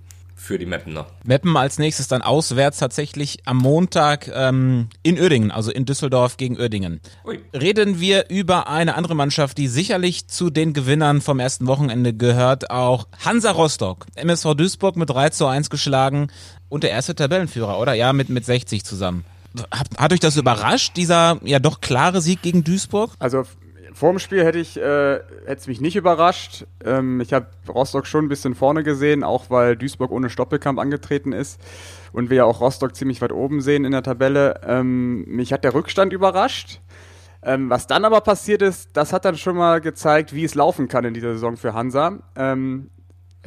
[0.41, 1.05] für die Meppener.
[1.23, 6.57] Meppen als nächstes dann auswärts tatsächlich am Montag ähm, in Uerdingen, also in Düsseldorf gegen
[6.57, 6.99] Uerdingen.
[7.25, 7.39] Ui.
[7.53, 12.71] Reden wir über eine andere Mannschaft, die sicherlich zu den Gewinnern vom ersten Wochenende gehört,
[12.71, 14.07] auch Hansa Rostock.
[14.15, 16.31] MSV Duisburg mit 3 zu 1 geschlagen
[16.69, 17.93] und der erste Tabellenführer, oder?
[17.93, 19.23] Ja, mit, mit 60 zusammen.
[19.71, 23.11] Hat, hat euch das überrascht, dieser ja doch klare Sieg gegen Duisburg?
[23.19, 23.43] Also
[23.93, 26.65] vor dem Spiel hätte ich äh, es mich nicht überrascht.
[26.83, 31.33] Ähm, ich habe Rostock schon ein bisschen vorne gesehen, auch weil Duisburg ohne Stoppelkampf angetreten
[31.33, 31.59] ist
[32.13, 34.61] und wir ja auch Rostock ziemlich weit oben sehen in der Tabelle.
[34.65, 36.79] Ähm, mich hat der Rückstand überrascht.
[37.43, 40.87] Ähm, was dann aber passiert ist, das hat dann schon mal gezeigt, wie es laufen
[40.87, 42.19] kann in dieser Saison für Hansa.
[42.35, 42.91] Ähm,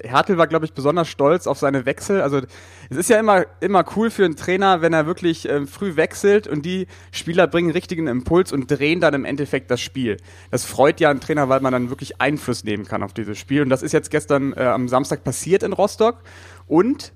[0.02, 2.20] Hertel war, glaube ich, besonders stolz auf seine Wechsel.
[2.20, 2.40] Also
[2.90, 6.48] es ist ja immer, immer cool für einen Trainer, wenn er wirklich äh, früh wechselt
[6.48, 10.16] und die Spieler bringen richtigen Impuls und drehen dann im Endeffekt das Spiel.
[10.50, 13.62] Das freut ja einen Trainer, weil man dann wirklich Einfluss nehmen kann auf dieses Spiel.
[13.62, 16.22] Und das ist jetzt gestern äh, am Samstag passiert in Rostock.
[16.66, 17.12] Und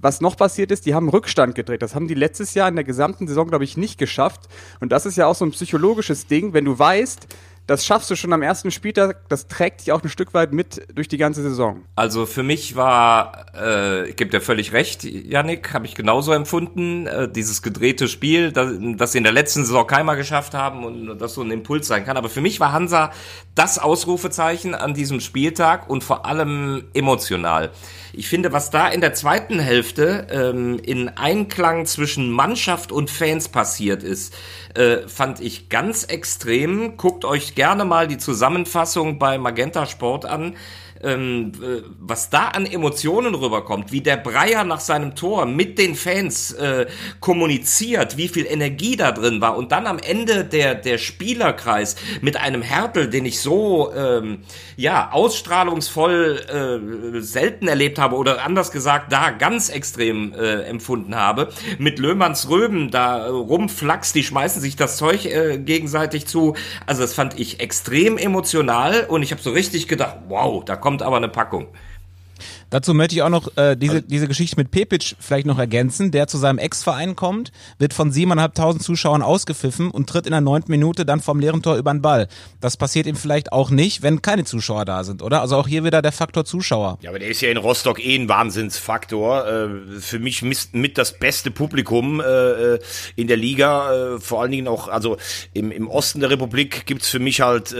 [0.00, 1.82] was noch passiert ist, die haben Rückstand gedreht.
[1.82, 4.48] Das haben die letztes Jahr in der gesamten Saison, glaube ich, nicht geschafft.
[4.80, 7.26] Und das ist ja auch so ein psychologisches Ding, wenn du weißt,
[7.68, 10.86] das schaffst du schon am ersten Spieltag, das trägt dich auch ein Stück weit mit
[10.94, 11.84] durch die ganze Saison.
[11.96, 17.06] Also für mich war, äh, ich gebe dir völlig recht, Yannick, habe ich genauso empfunden,
[17.06, 21.18] äh, dieses gedrehte Spiel, das, das sie in der letzten Saison keinmal geschafft haben und
[21.18, 22.16] das so ein Impuls sein kann.
[22.16, 23.12] Aber für mich war Hansa
[23.54, 27.70] das Ausrufezeichen an diesem Spieltag und vor allem emotional.
[28.18, 33.48] Ich finde, was da in der zweiten Hälfte ähm, in Einklang zwischen Mannschaft und Fans
[33.48, 34.34] passiert ist,
[34.74, 36.96] äh, fand ich ganz extrem.
[36.96, 40.56] Guckt euch gerne mal die Zusammenfassung bei Magenta Sport an
[41.02, 45.94] ähm, äh, was da an Emotionen rüberkommt, wie der Breyer nach seinem Tor mit den
[45.94, 46.86] Fans äh,
[47.20, 52.36] kommuniziert, wie viel Energie da drin war und dann am Ende der der Spielerkreis mit
[52.36, 54.40] einem Härtel, den ich so ähm,
[54.76, 61.48] ja ausstrahlungsvoll äh, selten erlebt habe oder anders gesagt da ganz extrem äh, empfunden habe,
[61.78, 66.54] mit Löhmanns Röben da rumflaxt, die schmeißen sich das Zeug äh, gegenseitig zu.
[66.86, 70.87] Also das fand ich extrem emotional und ich habe so richtig gedacht, wow, da kommt
[70.88, 71.66] kommt aber eine Packung.
[72.70, 76.26] Dazu möchte ich auch noch äh, diese, diese Geschichte mit Pepic vielleicht noch ergänzen, der
[76.26, 81.06] zu seinem Ex-Verein kommt, wird von siebeneinhalbtausend Zuschauern ausgepfiffen und tritt in der neunten Minute
[81.06, 82.28] dann vom leeren Tor über den Ball.
[82.60, 85.40] Das passiert ihm vielleicht auch nicht, wenn keine Zuschauer da sind, oder?
[85.40, 86.98] Also auch hier wieder der Faktor Zuschauer.
[87.00, 89.46] Ja, aber der ist ja in Rostock eh ein Wahnsinnsfaktor.
[89.46, 92.78] Äh, für mich mit das beste Publikum äh,
[93.16, 95.16] in der Liga, äh, vor allen Dingen auch, also
[95.54, 97.74] im, im Osten der Republik gibt's für mich halt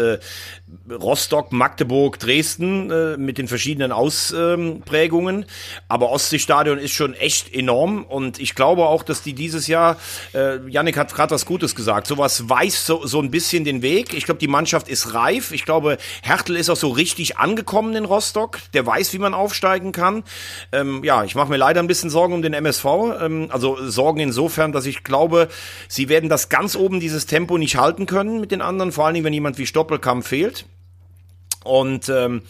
[0.91, 5.47] Rostock, Magdeburg, Dresden mit den verschiedenen Aus ähm, Prägungen.
[5.89, 9.97] Aber Ostseestadion ist schon echt enorm und ich glaube auch, dass die dieses Jahr,
[10.35, 14.15] äh, Yannick hat gerade was Gutes gesagt, sowas weiß so, so ein bisschen den Weg.
[14.15, 15.53] Ich glaube, die Mannschaft ist reif.
[15.53, 18.59] Ich glaube, Hertel ist auch so richtig angekommen in Rostock.
[18.75, 20.25] Der weiß, wie man aufsteigen kann.
[20.73, 22.85] Ähm, ja, ich mache mir leider ein bisschen Sorgen um den MSV.
[23.21, 25.49] Ähm, also Sorgen insofern, dass ich glaube,
[25.89, 29.15] sie werden das ganz oben, dieses Tempo nicht halten können mit den anderen, vor allen
[29.15, 30.67] Dingen, wenn jemand wie Stoppelkamp fehlt.
[31.65, 32.43] Und ähm,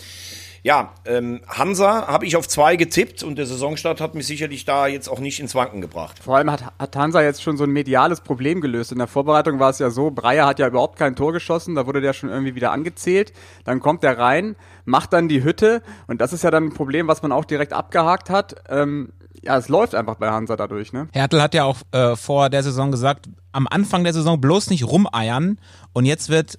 [0.68, 4.86] ja, ähm, Hansa habe ich auf zwei getippt und der Saisonstart hat mich sicherlich da
[4.86, 6.18] jetzt auch nicht ins Wanken gebracht.
[6.22, 8.92] Vor allem hat, hat Hansa jetzt schon so ein mediales Problem gelöst.
[8.92, 11.86] In der Vorbereitung war es ja so, Breyer hat ja überhaupt kein Tor geschossen, da
[11.86, 13.32] wurde der schon irgendwie wieder angezählt.
[13.64, 17.08] Dann kommt der rein, macht dann die Hütte und das ist ja dann ein Problem,
[17.08, 18.56] was man auch direkt abgehakt hat.
[18.68, 21.08] Ähm, ja, es läuft einfach bei Hansa dadurch, ne?
[21.14, 24.86] Hertel hat ja auch äh, vor der Saison gesagt, am Anfang der Saison bloß nicht
[24.86, 25.58] rumeiern
[25.94, 26.58] und jetzt wird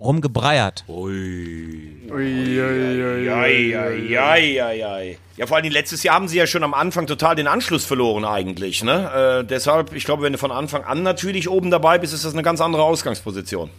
[0.00, 0.84] rumgebreiert.
[0.88, 1.92] Ui.
[2.08, 6.74] Ui, ui, ui, ui, ui, Ja, vor allem letztes Jahr haben sie ja schon am
[6.74, 8.84] Anfang total den Anschluss verloren eigentlich.
[8.84, 9.40] Ne?
[9.42, 12.32] Äh, deshalb, ich glaube, wenn du von Anfang an natürlich oben dabei bist, ist das
[12.32, 13.70] eine ganz andere Ausgangsposition.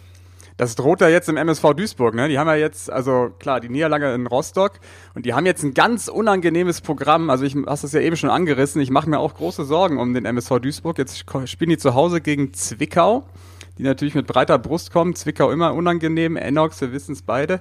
[0.58, 2.28] Das droht ja jetzt im MSV Duisburg, ne?
[2.28, 4.80] Die haben ja jetzt, also klar, die Niederlage in Rostock
[5.14, 7.30] und die haben jetzt ein ganz unangenehmes Programm.
[7.30, 8.82] Also ich hast es ja eben schon angerissen.
[8.82, 10.98] Ich mache mir auch große Sorgen um den MSV Duisburg.
[10.98, 13.22] Jetzt spielen die zu Hause gegen Zwickau,
[13.78, 15.14] die natürlich mit breiter Brust kommen.
[15.14, 17.60] Zwickau immer unangenehm, Enox, wir wissen es beide.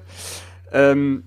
[0.71, 1.23] Ähm,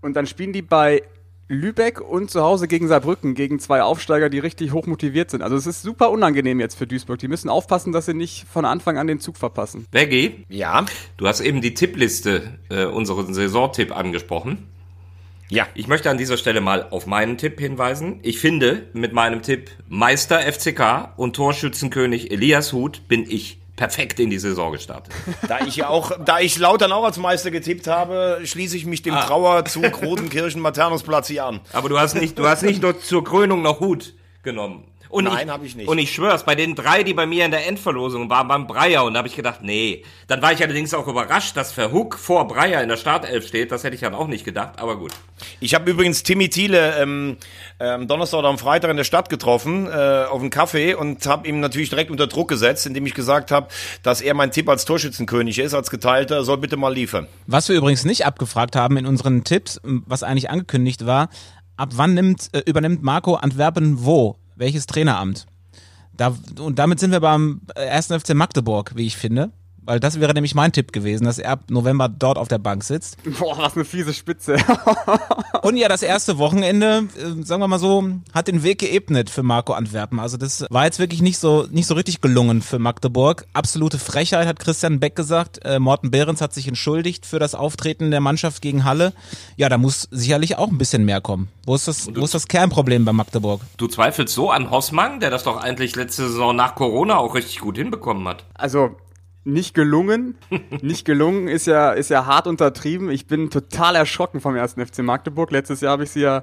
[0.00, 1.02] und dann spielen die bei
[1.48, 5.42] Lübeck und zu Hause gegen Saarbrücken, gegen zwei Aufsteiger, die richtig hoch motiviert sind.
[5.42, 7.18] Also es ist super unangenehm jetzt für Duisburg.
[7.18, 9.86] Die müssen aufpassen, dass sie nicht von Anfang an den Zug verpassen.
[9.90, 10.46] Beggy?
[10.48, 10.86] Ja.
[11.16, 14.68] Du hast eben die Tippliste, äh, unseren Saisontipp angesprochen.
[15.48, 15.66] Ja.
[15.74, 18.20] Ich möchte an dieser Stelle mal auf meinen Tipp hinweisen.
[18.22, 24.28] Ich finde, mit meinem Tipp Meister FCK und Torschützenkönig Elias Huth bin ich perfekt in
[24.28, 25.14] die Saison gestartet.
[25.48, 29.00] Da ich ja auch, da ich Lautern auch als Meister getippt habe, schließe ich mich
[29.00, 29.22] dem Ah.
[29.24, 31.60] Trauerzug Rotenkirchen Maternusplatz hier an.
[31.72, 34.12] Aber du hast nicht, du hast nicht nur zur Krönung noch Hut
[34.42, 34.84] genommen.
[35.10, 35.88] Und Nein, hab ich nicht.
[35.88, 39.04] Und ich schwör's, bei den drei, die bei mir in der Endverlosung waren, beim Breyer,
[39.04, 40.04] und da habe ich gedacht, nee.
[40.28, 43.72] Dann war ich allerdings auch überrascht, dass Verhook vor Breyer in der Startelf steht.
[43.72, 45.10] Das hätte ich dann auch nicht gedacht, aber gut.
[45.58, 47.36] Ich habe übrigens Timmy Thiele ähm,
[47.80, 51.48] am Donnerstag oder am Freitag in der Stadt getroffen, äh, auf einen Kaffee und habe
[51.48, 53.66] ihm natürlich direkt unter Druck gesetzt, indem ich gesagt habe,
[54.04, 57.26] dass er mein Tipp als Torschützenkönig ist, als Geteilter, soll bitte mal liefern.
[57.46, 61.30] Was wir übrigens nicht abgefragt haben in unseren Tipps, was eigentlich angekündigt war,
[61.76, 64.36] ab wann nimmt, äh, übernimmt Marco Antwerpen wo?
[64.60, 65.46] Welches Traineramt?
[66.12, 68.08] Da, und damit sind wir beim äh, 1.
[68.08, 69.52] FC Magdeburg, wie ich finde.
[69.90, 72.84] Weil das wäre nämlich mein Tipp gewesen, dass er ab November dort auf der Bank
[72.84, 73.16] sitzt.
[73.40, 74.56] Boah, was eine fiese Spitze.
[75.62, 79.42] Und ja, das erste Wochenende, äh, sagen wir mal so, hat den Weg geebnet für
[79.42, 80.20] Marco Antwerpen.
[80.20, 83.46] Also das war jetzt wirklich nicht so nicht so richtig gelungen für Magdeburg.
[83.52, 85.58] Absolute Frechheit, hat Christian Beck gesagt.
[85.64, 89.12] Äh, Morten Behrens hat sich entschuldigt für das Auftreten der Mannschaft gegen Halle.
[89.56, 91.48] Ja, da muss sicherlich auch ein bisschen mehr kommen.
[91.66, 93.60] Wo ist das, wo ist das Kernproblem bei Magdeburg?
[93.76, 97.58] Du zweifelst so an Hossmann, der das doch eigentlich letzte Saison nach Corona auch richtig
[97.58, 98.44] gut hinbekommen hat.
[98.54, 98.90] Also
[99.52, 100.36] nicht gelungen.
[100.82, 103.10] nicht gelungen ist ja, ist ja hart untertrieben.
[103.10, 105.50] Ich bin total erschrocken vom ersten FC Magdeburg.
[105.50, 106.42] Letztes Jahr habe ich sie ja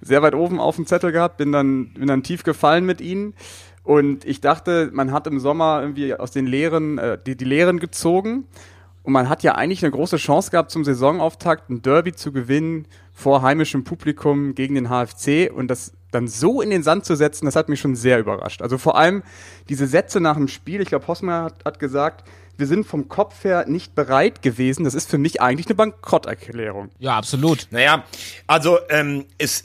[0.00, 3.34] sehr weit oben auf dem Zettel gehabt, bin dann, bin dann tief gefallen mit ihnen.
[3.82, 7.80] Und ich dachte, man hat im Sommer irgendwie aus den Lehren, äh, die, die Lehren
[7.80, 8.44] gezogen.
[9.02, 12.86] Und man hat ja eigentlich eine große Chance gehabt, zum Saisonauftakt ein Derby zu gewinnen
[13.12, 17.46] vor heimischem Publikum gegen den HFC und das dann so in den Sand zu setzen,
[17.46, 18.62] das hat mich schon sehr überrascht.
[18.62, 19.22] Also vor allem
[19.68, 22.28] diese Sätze nach dem Spiel, ich glaube, Hossmann hat, hat gesagt,
[22.60, 24.84] wir sind vom Kopf her nicht bereit gewesen.
[24.84, 26.90] Das ist für mich eigentlich eine Bankrotterklärung.
[26.98, 27.66] Ja, absolut.
[27.70, 28.04] Naja,
[28.46, 29.64] also ähm, es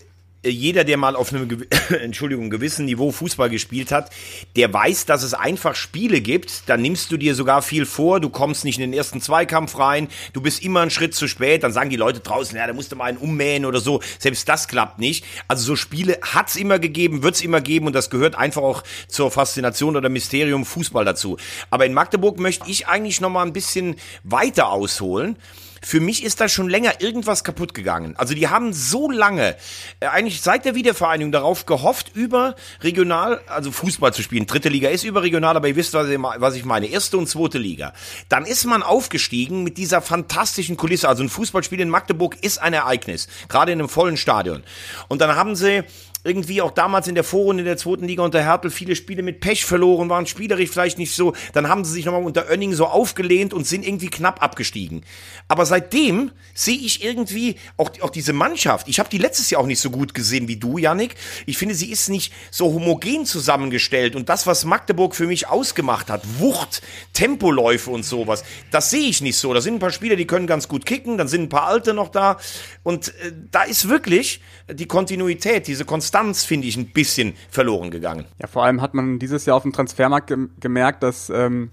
[0.50, 4.12] jeder, der mal auf einem Entschuldigung, gewissen Niveau Fußball gespielt hat,
[4.56, 8.30] der weiß, dass es einfach Spiele gibt, da nimmst du dir sogar viel vor, du
[8.30, 11.74] kommst nicht in den ersten Zweikampf rein, du bist immer einen Schritt zu spät, dann
[11.74, 14.68] sagen die Leute draußen, ja, da musst du mal einen ummähen oder so, selbst das
[14.68, 15.26] klappt nicht.
[15.48, 19.32] Also so Spiele hat's immer gegeben, wird's immer geben und das gehört einfach auch zur
[19.32, 21.38] Faszination oder Mysterium Fußball dazu.
[21.70, 25.38] Aber in Magdeburg möchte ich eigentlich noch mal ein bisschen weiter ausholen.
[25.88, 28.16] Für mich ist da schon länger irgendwas kaputt gegangen.
[28.18, 29.56] Also die haben so lange,
[30.00, 34.48] äh, eigentlich seit der Wiedervereinigung darauf gehofft, über regional, also Fußball zu spielen.
[34.48, 36.88] Dritte Liga ist überregional, aber ihr wisst, was ich me- was ich meine.
[36.88, 37.94] Erste und zweite Liga.
[38.30, 41.08] Dann ist man aufgestiegen mit dieser fantastischen Kulisse.
[41.08, 43.28] Also ein Fußballspiel in Magdeburg ist ein Ereignis.
[43.48, 44.64] Gerade in einem vollen Stadion.
[45.08, 45.84] Und dann haben sie
[46.26, 49.64] irgendwie auch damals in der Vorrunde der zweiten Liga unter Hertel viele Spiele mit Pech
[49.64, 51.34] verloren, waren spielerisch vielleicht nicht so.
[51.54, 55.04] Dann haben sie sich nochmal unter Oenning so aufgelehnt und sind irgendwie knapp abgestiegen.
[55.48, 58.88] Aber seitdem sehe ich irgendwie auch, auch diese Mannschaft.
[58.88, 61.14] Ich habe die letztes Jahr auch nicht so gut gesehen wie du, Yannick.
[61.46, 64.16] Ich finde, sie ist nicht so homogen zusammengestellt.
[64.16, 66.82] Und das, was Magdeburg für mich ausgemacht hat, Wucht,
[67.14, 69.54] Tempoläufe und sowas, das sehe ich nicht so.
[69.54, 71.94] Da sind ein paar Spieler, die können ganz gut kicken, dann sind ein paar Alte
[71.94, 72.38] noch da.
[72.82, 74.42] Und äh, da ist wirklich
[74.74, 76.15] die Kontinuität, diese Konstanz,
[76.46, 78.26] finde ich, ein bisschen verloren gegangen.
[78.40, 81.70] Ja, vor allem hat man dieses Jahr auf dem Transfermarkt gem gemerkt, dass ähm,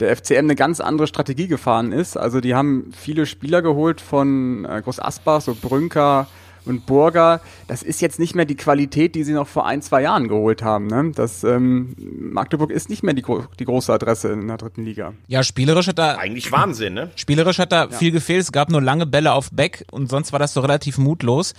[0.00, 2.16] der FCM eine ganz andere Strategie gefahren ist.
[2.16, 6.26] Also die haben viele Spieler geholt von äh, Groß Asbach, so Brünker
[6.64, 7.40] und Burger.
[7.68, 10.62] Das ist jetzt nicht mehr die Qualität, die sie noch vor ein, zwei Jahren geholt
[10.62, 10.86] haben.
[10.86, 11.12] Ne?
[11.14, 15.14] Das ähm, Magdeburg ist nicht mehr die, gro die große Adresse in der dritten Liga.
[15.26, 17.10] Ja, spielerisch hat da Eigentlich Wahnsinn, ne?
[17.16, 18.42] Spielerisch hat da viel gefehlt.
[18.42, 21.54] Es gab nur lange Bälle auf Beck und sonst war das so relativ mutlos.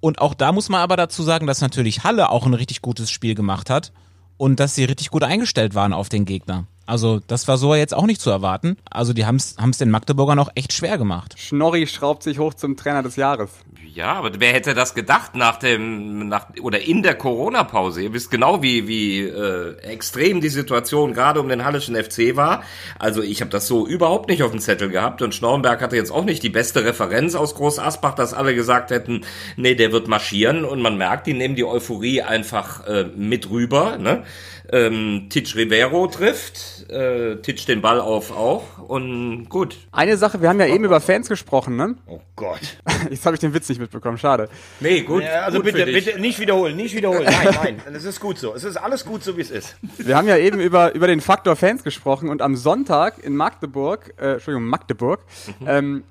[0.00, 3.10] Und auch da muss man aber dazu sagen, dass natürlich Halle auch ein richtig gutes
[3.10, 3.92] Spiel gemacht hat
[4.36, 6.66] und dass sie richtig gut eingestellt waren auf den Gegner.
[6.88, 8.78] Also das war so jetzt auch nicht zu erwarten.
[8.90, 11.34] Also die haben es den Magdeburgern auch echt schwer gemacht.
[11.36, 13.50] Schnorri schraubt sich hoch zum Trainer des Jahres.
[13.94, 18.02] Ja, aber wer hätte das gedacht nach dem, nach, oder in der Corona-Pause?
[18.02, 22.62] Ihr wisst genau, wie, wie äh, extrem die Situation gerade um den Hallischen FC war.
[22.98, 26.10] Also ich habe das so überhaupt nicht auf dem Zettel gehabt und Schnorrenberg hatte jetzt
[26.10, 30.08] auch nicht die beste Referenz aus Groß Asbach, dass alle gesagt hätten, nee, der wird
[30.08, 33.98] marschieren und man merkt, die nehmen die Euphorie einfach äh, mit rüber.
[33.98, 34.24] Ne?
[34.70, 39.76] Ähm, Titch Rivero trifft, äh, titscht den Ball auf auch und gut.
[39.92, 41.94] Eine Sache, wir haben ja eben über Fans gesprochen, ne?
[42.06, 42.60] Oh Gott.
[43.10, 44.50] Jetzt habe ich den Witz nicht mitbekommen, schade.
[44.80, 45.22] Nee, gut.
[45.22, 47.24] Ja, also gut bitte, bitte nicht wiederholen, nicht wiederholen.
[47.24, 48.54] Nein, nein, es ist gut so.
[48.54, 49.76] Es ist alles gut so, wie es ist.
[49.96, 54.12] Wir haben ja eben über, über den Faktor Fans gesprochen und am Sonntag in Magdeburg,
[54.20, 55.24] äh, Entschuldigung, Magdeburg,
[55.66, 56.04] ähm,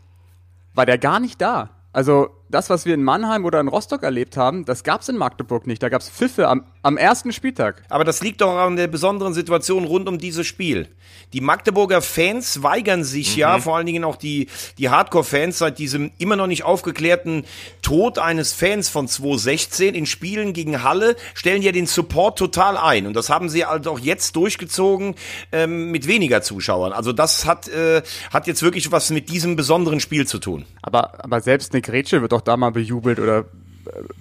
[0.73, 1.69] war der gar nicht da.
[1.93, 5.17] Also das, was wir in Mannheim oder in Rostock erlebt haben, das gab es in
[5.17, 5.83] Magdeburg nicht.
[5.83, 7.83] Da gab es Pfiffe am, am ersten Spieltag.
[7.89, 10.87] Aber das liegt doch an der besonderen Situation rund um dieses Spiel.
[11.33, 16.11] Die Magdeburger Fans weigern sich ja, vor allen Dingen auch die, die Hardcore-Fans, seit diesem
[16.17, 17.43] immer noch nicht aufgeklärten
[17.81, 23.07] Tod eines Fans von 2016 in Spielen gegen Halle, stellen ja den Support total ein.
[23.07, 25.15] Und das haben sie halt auch jetzt durchgezogen
[25.51, 26.93] ähm, mit weniger Zuschauern.
[26.93, 30.65] Also das hat, äh, hat jetzt wirklich was mit diesem besonderen Spiel zu tun.
[30.81, 33.43] Aber, aber selbst eine Grätsche wird doch da mal bejubelt oder äh,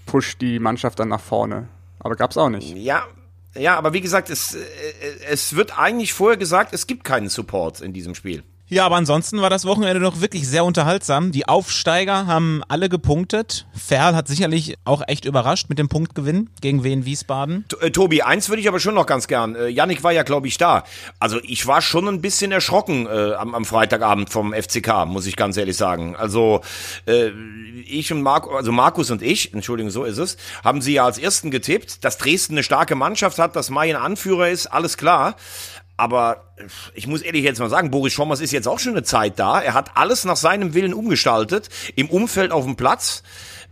[0.07, 1.69] pusht die Mannschaft dann nach vorne.
[1.99, 2.77] Aber gab's auch nicht.
[2.77, 3.05] Ja,
[3.55, 4.61] ja, aber wie gesagt, es, äh,
[5.29, 8.45] es wird eigentlich vorher gesagt, es gibt keinen Support in diesem Spiel.
[8.69, 11.31] Ja, aber ansonsten war das Wochenende doch wirklich sehr unterhaltsam.
[11.31, 13.65] Die Aufsteiger haben alle gepunktet.
[13.73, 17.65] Ferl hat sicherlich auch echt überrascht mit dem Punktgewinn gegen Wien Wiesbaden.
[17.69, 19.55] T- äh, Tobi, eins würde ich aber schon noch ganz gern.
[19.55, 20.83] Äh, Yannick war ja, glaube ich, da.
[21.21, 25.37] Also ich war schon ein bisschen erschrocken äh, am, am Freitagabend vom FCK, muss ich
[25.37, 26.17] ganz ehrlich sagen.
[26.17, 26.61] Also
[27.07, 27.31] äh,
[27.87, 31.19] ich und Marco, also Markus und ich, Entschuldigung, so ist es, haben sie ja als
[31.19, 35.37] ersten getippt, dass Dresden eine starke Mannschaft hat, dass Mai ein Anführer ist, alles klar.
[35.97, 39.03] Aber äh, ich muss ehrlich jetzt mal sagen, Boris Schommers ist jetzt auch schon eine
[39.03, 39.61] Zeit da.
[39.61, 43.23] Er hat alles nach seinem Willen umgestaltet, im Umfeld auf dem Platz.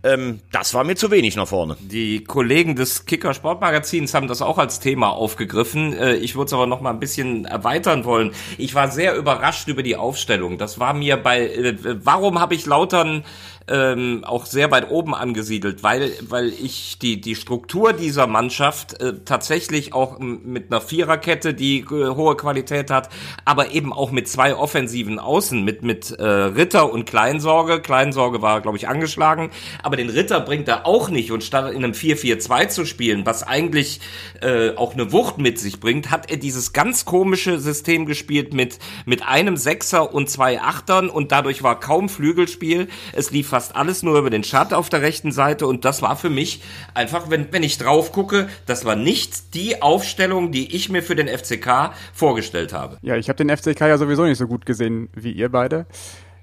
[0.03, 1.77] Ähm, das war mir zu wenig nach vorne.
[1.79, 5.93] Die Kollegen des Kicker Sportmagazins haben das auch als Thema aufgegriffen.
[5.93, 8.31] Äh, Ich würde es aber noch mal ein bisschen erweitern wollen.
[8.57, 10.57] Ich war sehr überrascht über die Aufstellung.
[10.59, 13.23] Das war mir bei, äh, warum habe ich Lautern
[13.67, 19.13] ähm, auch sehr weit oben angesiedelt, weil weil ich die die Struktur dieser Mannschaft äh,
[19.25, 23.09] tatsächlich auch mit einer Viererkette, die äh, hohe Qualität hat,
[23.43, 27.81] aber eben auch mit zwei offensiven Außen, mit mit äh, Ritter und Kleinsorge.
[27.81, 29.49] Kleinsorge war glaube ich angeschlagen,
[29.81, 33.41] aber den Ritter bringt er auch nicht und statt in einem 4-4-2 zu spielen, was
[33.41, 33.99] eigentlich
[34.41, 38.77] äh, auch eine Wucht mit sich bringt, hat er dieses ganz komische System gespielt mit
[39.07, 42.89] mit einem Sechser und zwei Achtern und dadurch war kaum Flügelspiel.
[43.13, 46.17] Es lief fast alles nur über den Schatt auf der rechten Seite und das war
[46.17, 46.61] für mich
[46.93, 51.15] einfach, wenn, wenn ich drauf gucke, das war nicht die Aufstellung, die ich mir für
[51.15, 52.97] den FCK vorgestellt habe.
[53.01, 55.85] Ja, ich habe den FCK ja sowieso nicht so gut gesehen wie ihr beide.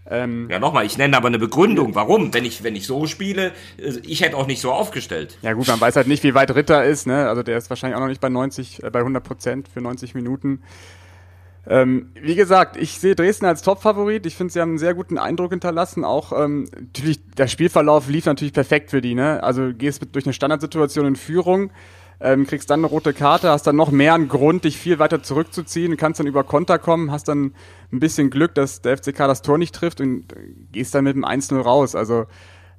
[0.09, 2.33] Ähm, Ja, nochmal, ich nenne aber eine Begründung, warum.
[2.33, 5.37] Wenn ich, wenn ich so spiele, äh, ich hätte auch nicht so aufgestellt.
[5.42, 7.29] Ja gut, man weiß halt nicht, wie weit Ritter ist, ne?
[7.29, 10.14] Also der ist wahrscheinlich auch noch nicht bei 90, äh, bei 100 Prozent für 90
[10.14, 10.62] Minuten.
[11.66, 14.27] Ähm, wie gesagt, ich sehe Dresden als Top-Favorit.
[14.27, 16.05] Ich finde, sie haben einen sehr guten Eindruck hinterlassen.
[16.05, 19.42] Auch ähm, natürlich, der Spielverlauf lief natürlich perfekt für die, ne?
[19.42, 21.70] Also gehst durch eine Standardsituation in Führung,
[22.20, 25.22] ähm, kriegst dann eine rote Karte, hast dann noch mehr einen Grund, dich viel weiter
[25.22, 27.55] zurückzuziehen, kannst dann über Konter kommen, hast dann
[27.92, 30.37] ein bisschen Glück, dass der FCK das Tor nicht trifft und äh,
[30.72, 31.94] gehst dann mit dem 1-0 raus.
[31.94, 32.27] Also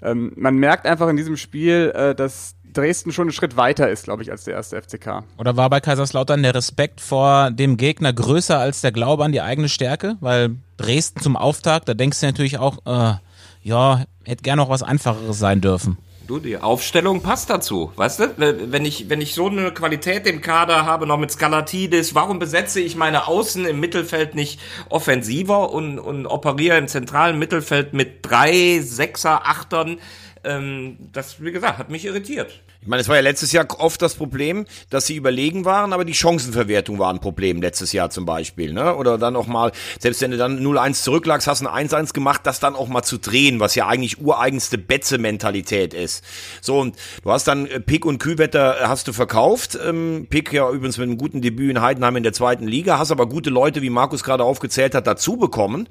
[0.02, 4.04] ähm, man merkt einfach in diesem Spiel, äh, dass Dresden schon einen Schritt weiter ist,
[4.04, 5.24] glaube ich, als der erste FCK.
[5.38, 9.42] Oder war bei Kaiserslautern der Respekt vor dem Gegner größer als der Glaube an die
[9.42, 10.18] eigene Stärke?
[10.20, 13.16] Weil Dresden zum Auftakt, da denkst du natürlich auch, äh,
[13.64, 15.98] ja, hätte gern noch was Einfacheres sein dürfen.
[16.26, 18.34] Du, die Aufstellung passt dazu, weißt du?
[18.38, 22.80] Wenn ich, wenn ich so eine Qualität im Kader habe, noch mit Skalatidis, warum besetze
[22.80, 28.80] ich meine Außen im Mittelfeld nicht offensiver und, und operiere im zentralen Mittelfeld mit drei,
[28.80, 29.98] Sechser, Achtern?
[30.46, 32.62] Ähm, das, wie gesagt, hat mich irritiert.
[32.82, 36.04] Ich meine, es war ja letztes Jahr oft das Problem, dass sie überlegen waren, aber
[36.04, 38.74] die Chancenverwertung war ein Problem letztes Jahr zum Beispiel.
[38.74, 38.96] Ne?
[38.96, 42.60] Oder dann auch mal, selbst wenn du dann 0-1 zurücklagst, hast ein 1-1 gemacht, das
[42.60, 46.26] dann auch mal zu drehen, was ja eigentlich ureigenste Betze-Mentalität ist.
[46.60, 49.80] So, und du hast dann äh, Pick und Kühlwetter äh, hast du verkauft.
[49.82, 53.12] Ähm, Pick ja übrigens mit einem guten Debüt in Heidenheim in der zweiten Liga, hast
[53.12, 55.88] aber gute Leute, wie Markus gerade aufgezählt hat, dazu bekommen.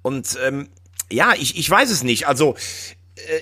[0.00, 0.68] Und ähm,
[1.12, 2.26] ja, ich, ich weiß es nicht.
[2.26, 2.54] Also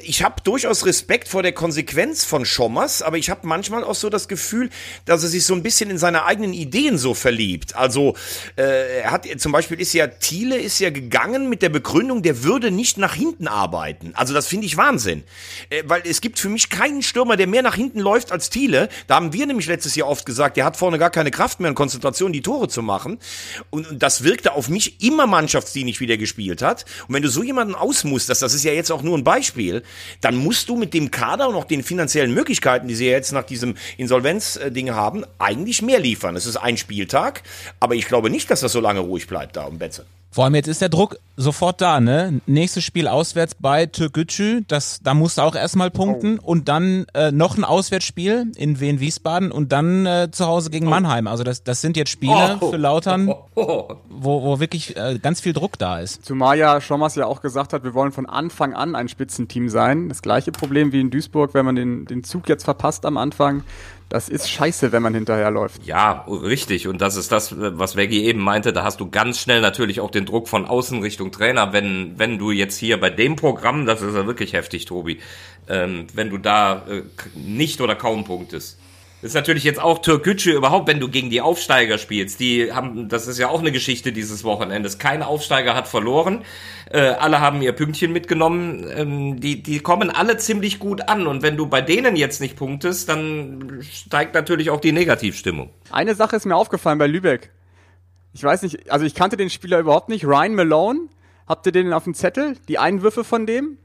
[0.05, 4.11] ich habe durchaus Respekt vor der Konsequenz von Schommers, aber ich habe manchmal auch so
[4.11, 4.69] das Gefühl,
[5.07, 7.75] dass er sich so ein bisschen in seine eigenen Ideen so verliebt.
[7.75, 8.15] Also
[8.57, 12.43] äh, er hat zum Beispiel ist ja Thiele ist ja gegangen mit der Begründung, der
[12.45, 14.13] würde nicht nach hinten arbeiten.
[14.15, 15.25] Also das finde ich Wahnsinn,
[15.71, 18.91] äh, weil es gibt für mich keinen Stürmer, der mehr nach hinten läuft als Thiele.
[19.07, 21.71] Da haben wir nämlich letztes Jahr oft gesagt, der hat vorne gar keine Kraft mehr
[21.71, 23.19] und Konzentration, die Tore zu machen.
[23.71, 26.85] Und, und das wirkte auf mich immer mannschaftsdienlich, wie der gespielt hat.
[27.09, 29.62] Und wenn du so jemanden ausmusterst, das ist ja jetzt auch nur ein Beispiel,
[30.21, 33.45] dann musst du mit dem Kader und auch den finanziellen Möglichkeiten, die sie jetzt nach
[33.45, 36.37] diesem Insolvenzding haben, eigentlich mehr liefern.
[36.37, 37.43] Es ist ein Spieltag,
[37.81, 40.07] aber ich glaube nicht, dass das so lange ruhig bleibt da um Betze.
[40.33, 42.41] Vor allem jetzt ist der Druck sofort da, ne?
[42.47, 46.47] Nächstes Spiel auswärts bei Türkgücü, das da musst du auch erstmal punkten Oh.
[46.53, 50.87] und dann äh, noch ein Auswärtsspiel in Wien Wiesbaden und dann äh, zu Hause gegen
[50.89, 51.27] Mannheim.
[51.27, 52.71] Also das das sind jetzt Spiele Oh.
[52.71, 53.95] für Lautern, Oh, oh.
[54.09, 56.25] wo wo wirklich äh, ganz viel Druck da ist.
[56.25, 60.09] Zumal ja Schommers ja auch gesagt hat, wir wollen von Anfang an ein Spitzenteam sein.
[60.09, 63.65] Das gleiche Problem wie in Duisburg, wenn man den, den Zug jetzt verpasst am Anfang.
[64.13, 65.87] Das ist scheiße, wenn man hinterherläuft.
[65.87, 66.87] Ja, richtig.
[66.87, 68.75] Und das ist das, was Veggie eben meinte.
[68.75, 71.73] Da hast du ganz schnell natürlich auch den Druck von außen Richtung Trainer.
[71.73, 75.21] Wenn, wenn du jetzt hier bei dem Programm, das ist ja wirklich heftig, Tobi,
[75.67, 77.05] ähm, wenn du da äh,
[77.35, 78.79] nicht oder kaum punktest.
[79.23, 82.41] Das ist natürlich jetzt auch Türkgücü überhaupt, wenn du gegen die Aufsteiger spielst.
[82.41, 84.99] Die haben, das ist ja auch eine Geschichte dieses Wochenendes.
[84.99, 86.45] Kein Aufsteiger hat verloren.
[86.91, 88.85] Äh, alle haben ihr Pünktchen mitgenommen.
[88.93, 91.29] Ähm, die, die kommen alle ziemlich gut an.
[91.29, 95.71] Und wenn du bei denen jetzt nicht punktest, dann steigt natürlich auch die Negativstimmung.
[95.93, 97.53] Eine Sache ist mir aufgefallen bei Lübeck.
[98.33, 100.25] Ich weiß nicht, also ich kannte den Spieler überhaupt nicht.
[100.25, 100.99] Ryan Malone,
[101.47, 102.57] habt ihr den auf dem Zettel?
[102.67, 103.79] Die Einwürfe von dem?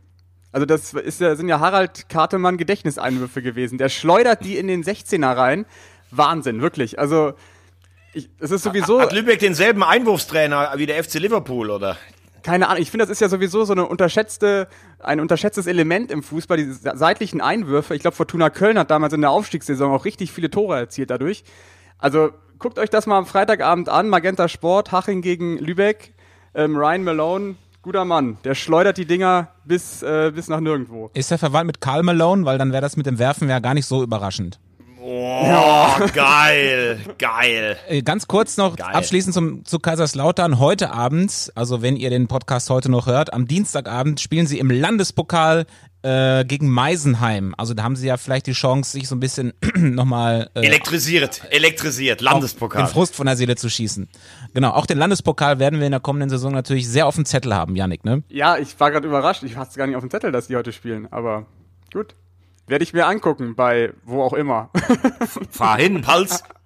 [0.58, 3.78] Also das ist ja, sind ja Harald Kartemann Gedächtniseinwürfe gewesen.
[3.78, 5.68] Der schleudert die in den 16er rein.
[6.10, 6.98] Wahnsinn, wirklich.
[6.98, 7.34] Also
[8.12, 11.96] ich, es ist sowieso Hat Lübeck denselben Einwurfstrainer wie der FC Liverpool, oder?
[12.42, 12.82] keine Ahnung.
[12.82, 16.98] Ich finde, das ist ja sowieso so eine unterschätzte, ein unterschätztes Element im Fußball, diese
[16.98, 17.94] seitlichen Einwürfe.
[17.94, 21.44] Ich glaube, Fortuna Köln hat damals in der Aufstiegssaison auch richtig viele Tore erzielt dadurch.
[22.00, 24.10] Also guckt euch das mal am Freitagabend an.
[24.10, 26.16] Magenta Sport, Haching gegen Lübeck.
[26.56, 27.56] Ähm, Ryan Malone,
[27.88, 28.36] guter Mann.
[28.44, 31.10] Der schleudert die Dinger bis, äh, bis nach nirgendwo.
[31.14, 33.74] Ist er verwandt mit Karl Malone, weil dann wäre das mit dem Werfen ja gar
[33.74, 34.60] nicht so überraschend.
[35.02, 37.78] Oh, geil, geil.
[37.88, 38.94] Äh, Ganz kurz noch Geil.
[38.94, 40.60] abschließend zum, zu Kaiserslautern.
[40.60, 44.70] Heute Abend, also wenn ihr den Podcast heute noch hört, am Dienstagabend spielen sie im
[44.70, 45.66] Landespokal
[46.08, 47.54] äh, gegen Meisenheim.
[47.58, 51.42] Also da haben sie ja vielleicht die Chance, sich so ein bisschen nochmal äh, Elektrisiert,
[51.50, 52.88] elektrisiert, den Landespokal.
[52.88, 54.08] Frust von der Seele zu schießen.
[54.54, 57.54] Genau, auch den Landespokal werden wir in der kommenden Saison natürlich sehr auf dem Zettel
[57.54, 58.24] haben, Yannick, ne?
[58.30, 59.44] Ja, ich war gerade überrascht.
[59.44, 61.12] Ich hatte es gar nicht auf dem Zettel, dass die heute spielen.
[61.12, 61.46] Aber
[61.92, 62.16] gut.
[62.68, 64.72] Werde ich mir angucken bei wo auch immer.
[65.50, 66.02] Fahr hin.
[66.02, 66.40] Pulse,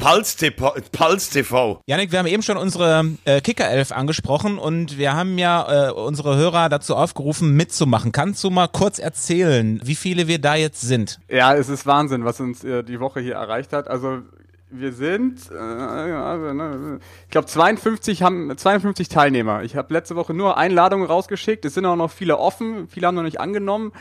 [0.00, 1.80] Pulse TV.
[1.86, 6.36] Yannick, wir haben eben schon unsere äh, Kickerelf angesprochen und wir haben ja äh, unsere
[6.36, 8.10] Hörer dazu aufgerufen, mitzumachen.
[8.10, 11.20] Kannst du mal kurz erzählen, wie viele wir da jetzt sind?
[11.28, 13.88] Ja, es ist Wahnsinn, was uns äh, die Woche hier erreicht hat.
[13.88, 14.22] Also
[14.70, 19.62] wir sind, äh, ja, ne, ich glaube 52 haben 52 Teilnehmer.
[19.64, 21.64] Ich habe letzte Woche nur Einladungen rausgeschickt.
[21.64, 22.88] Es sind auch noch viele offen.
[22.88, 23.92] Viele haben noch nicht angenommen.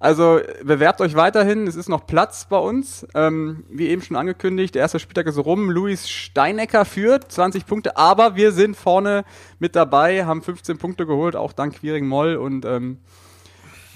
[0.00, 1.66] Also bewerbt euch weiterhin.
[1.66, 3.06] Es ist noch Platz bei uns.
[3.14, 5.70] Ähm, wie eben schon angekündigt, der erste Spieltag ist rum.
[5.70, 9.24] Luis Steinecker führt 20 Punkte, aber wir sind vorne
[9.58, 12.98] mit dabei, haben 15 Punkte geholt, auch dank Quiring Moll und ähm,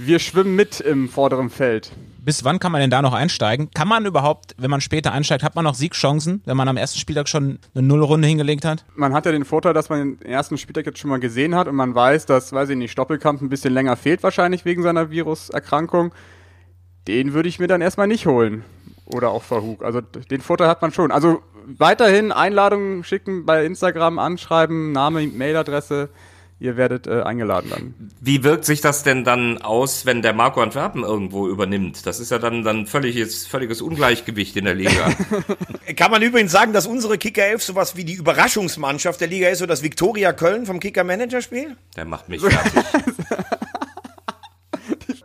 [0.07, 1.92] wir schwimmen mit im vorderen Feld.
[2.24, 3.70] Bis wann kann man denn da noch einsteigen?
[3.74, 7.00] Kann man überhaupt, wenn man später einsteigt, hat man noch Siegchancen, wenn man am ersten
[7.00, 8.84] Spieltag schon eine Nullrunde hingelegt hat?
[8.94, 11.66] man hat ja den Vorteil, dass man den ersten Spieltag jetzt schon mal gesehen hat
[11.66, 15.11] und man weiß, dass, weiß ich nicht, Stoppelkamp ein bisschen länger fehlt wahrscheinlich wegen seiner
[15.11, 16.12] Viruserkrankung.
[17.09, 18.64] Den würde ich mir dann erstmal nicht holen.
[19.07, 19.84] Oder auch Verhug.
[19.84, 21.11] Also den Vorteil hat man schon.
[21.11, 26.09] Also weiterhin Einladungen schicken bei Instagram, anschreiben, Name, Mailadresse.
[26.62, 27.94] Ihr werdet äh, eingeladen dann.
[28.20, 32.06] Wie wirkt sich das denn dann aus, wenn der Marco Antwerpen irgendwo übernimmt?
[32.06, 35.12] Das ist ja dann dann völliges völliges Ungleichgewicht in der Liga.
[35.96, 39.58] Kann man übrigens sagen, dass unsere Kicker 11 sowas wie die Überraschungsmannschaft der Liga ist,
[39.58, 41.76] so das Viktoria Köln vom Kicker-Manager-Spiel?
[41.96, 42.72] Der macht mich fertig.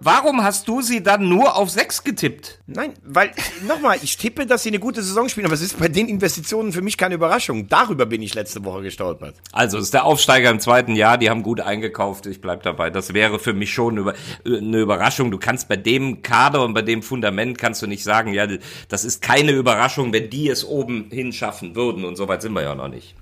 [0.08, 2.60] Warum hast du sie dann nur auf sechs getippt?
[2.66, 3.30] Nein, weil,
[3.68, 6.72] nochmal, ich tippe, dass sie eine gute Saison spielen, aber es ist bei den Investitionen
[6.72, 7.68] für mich keine Überraschung.
[7.68, 9.36] Darüber bin ich letzte Woche gestolpert.
[9.52, 12.90] Also es ist der Aufsteiger im zweiten Jahr, die haben gut eingekauft, ich bleib dabei.
[12.90, 14.14] Das wäre für mich schon
[14.46, 15.30] eine Überraschung.
[15.30, 18.48] Du kannst bei dem Kader und bei dem Fundament kannst du nicht sagen, ja,
[18.88, 22.06] das ist keine Überraschung, wenn die es oben hinschaffen würden.
[22.06, 23.14] Und so weit sind wir ja noch nicht.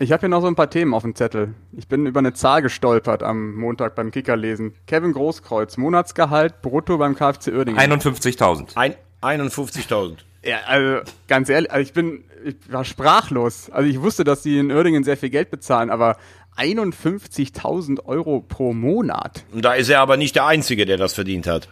[0.00, 1.54] Ich habe hier noch so ein paar Themen auf dem Zettel.
[1.72, 4.74] Ich bin über eine Zahl gestolpert am Montag beim Kickerlesen.
[4.86, 7.80] Kevin Großkreuz, Monatsgehalt brutto beim KfC Uerdingen.
[7.80, 8.76] 51.000.
[8.76, 10.18] Ein, 51.000.
[10.44, 13.70] Ja, also ganz ehrlich, also ich bin, ich war sprachlos.
[13.70, 16.16] Also ich wusste, dass die in Uerdingen sehr viel Geld bezahlen, aber
[16.56, 19.44] 51.000 Euro pro Monat.
[19.52, 21.68] Und da ist er aber nicht der Einzige, der das verdient hat.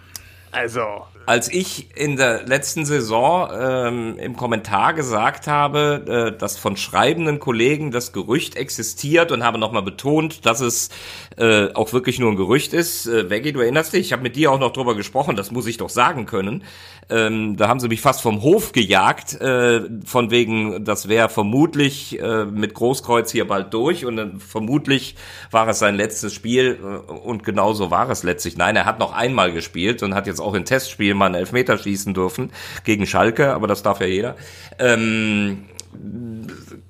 [0.50, 0.80] Also,
[1.26, 7.40] Als ich in der letzten Saison ähm, im Kommentar gesagt habe, äh, dass von schreibenden
[7.40, 10.88] Kollegen das Gerücht existiert und habe nochmal betont, dass es
[11.36, 13.08] äh, auch wirklich nur ein Gerücht ist.
[13.08, 15.66] Äh, Veggie, du erinnerst dich, ich habe mit dir auch noch drüber gesprochen, das muss
[15.66, 16.62] ich doch sagen können.
[17.08, 22.20] Ähm, da haben sie mich fast vom Hof gejagt, äh, von wegen, das wäre vermutlich
[22.20, 25.14] äh, mit Großkreuz hier bald durch und dann vermutlich
[25.52, 28.56] war es sein letztes Spiel äh, und genauso war es letztlich.
[28.56, 31.78] Nein, er hat noch einmal gespielt und hat jetzt auch in Testspielen mal einen Elfmeter
[31.78, 32.52] schießen dürfen
[32.84, 34.36] gegen Schalke, aber das darf ja jeder.
[34.78, 35.64] Ähm,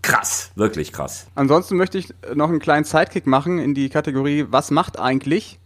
[0.03, 1.27] krass, wirklich krass.
[1.35, 5.59] Ansonsten möchte ich noch einen kleinen Sidekick machen in die Kategorie Was macht eigentlich?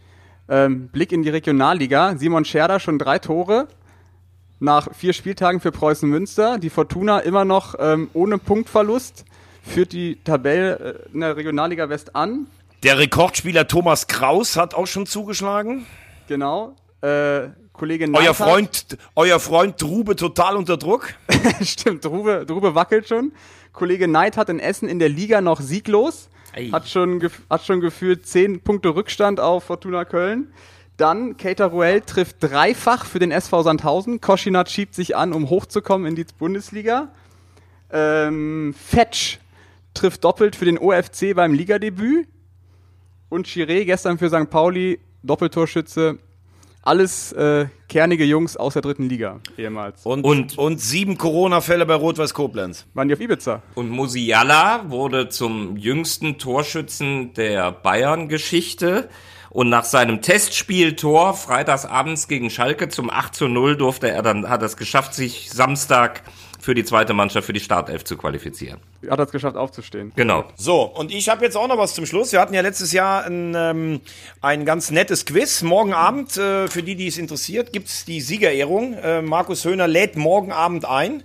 [0.48, 2.16] Ähm, Blick in die Regionalliga.
[2.16, 3.68] Simon Scherder schon drei Tore
[4.60, 6.58] nach vier Spieltagen für Preußen Münster.
[6.58, 9.24] Die Fortuna immer noch ähm, ohne Punktverlust.
[9.62, 12.46] Führt die Tabelle äh, in der Regionalliga West an.
[12.82, 15.86] Der Rekordspieler Thomas Kraus hat auch schon zugeschlagen.
[16.28, 16.76] Genau.
[17.02, 17.48] Äh,
[17.80, 21.14] Kollege Euer Neidhardt- Freund, euer Freund Drube total unter Druck.
[21.62, 23.32] Stimmt, Drube, Drube wackelt schon.
[23.72, 26.28] Kollege Neid hat in Essen in der Liga noch sieglos.
[26.54, 26.68] Ei.
[26.72, 30.52] Hat schon, hat schon gefühlt 10 Punkte Rückstand auf Fortuna Köln.
[30.98, 34.20] Dann Keita Ruel trifft dreifach für den SV Sandhausen.
[34.20, 37.08] Koschinat schiebt sich an, um hochzukommen in die Bundesliga.
[37.90, 39.38] Ähm, Fetsch
[39.94, 42.28] trifft doppelt für den OFC beim Ligadebüt.
[43.30, 44.50] Und Chiré gestern für St.
[44.50, 46.18] Pauli, Doppeltorschütze.
[46.82, 50.04] Alles äh, kernige Jungs aus der dritten Liga, ehemals.
[50.06, 52.86] Und, Und- und sieben Corona-Fälle bei Rot-Weiß Koblenz.
[52.94, 53.60] Waren die auf Ibiza?
[53.74, 59.10] Und Musiala wurde zum jüngsten Torschützen der Bayern-Geschichte.
[59.50, 64.62] Und nach seinem Testspieltor freitagsabends gegen Schalke zum 8 zu 0 durfte er dann, hat
[64.62, 66.22] es geschafft, sich Samstag
[66.60, 68.80] für die zweite Mannschaft für die Startelf zu qualifizieren.
[69.08, 70.12] Hat er es geschafft aufzustehen.
[70.14, 70.44] Genau.
[70.56, 72.32] So, und ich habe jetzt auch noch was zum Schluss.
[72.32, 74.00] Wir hatten ja letztes Jahr ein, ähm,
[74.42, 75.62] ein ganz nettes Quiz.
[75.62, 78.92] Morgen Abend, äh, für die, die es interessiert, gibt's die Siegerehrung.
[78.94, 81.22] Äh, Markus Höhner lädt morgen Abend ein.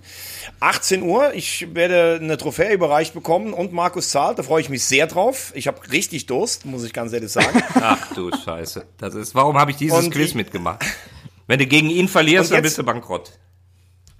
[0.60, 1.34] 18 Uhr.
[1.34, 4.38] Ich werde eine Trophäe überreicht bekommen und Markus zahlt.
[4.38, 5.52] Da freue ich mich sehr drauf.
[5.54, 7.62] Ich habe richtig Durst, muss ich ganz ehrlich sagen.
[7.74, 8.84] Ach du Scheiße.
[8.98, 10.84] Das ist, warum habe ich dieses Und Quiz ich- mitgemacht?
[11.46, 13.32] Wenn du gegen ihn verlierst, Und dann jetzt- bist du bankrott.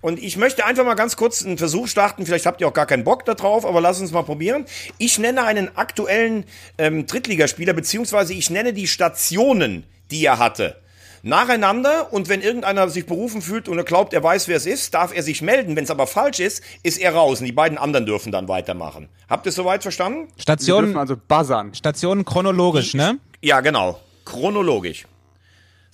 [0.07, 2.27] Und ich möchte einfach mal ganz kurz einen Versuch starten.
[2.27, 4.65] Vielleicht habt ihr auch gar keinen Bock darauf, aber lass uns mal probieren.
[4.99, 6.45] Ich nenne einen aktuellen
[6.79, 9.83] ähm, Drittligaspieler, beziehungsweise ich nenne die Stationen,
[10.13, 10.81] die er hatte.
[11.25, 14.95] Nacheinander und wenn irgendeiner sich berufen fühlt und er glaubt, er weiß, wer es ist,
[14.95, 15.75] darf er sich melden.
[15.75, 19.09] Wenn es aber falsch ist, ist er raus und die beiden anderen dürfen dann weitermachen.
[19.29, 20.29] Habt ihr es soweit verstanden?
[20.39, 21.75] Stationen, also buzzern.
[21.75, 23.19] Stationen chronologisch, ne?
[23.43, 23.99] Ja, genau.
[24.25, 25.05] Chronologisch.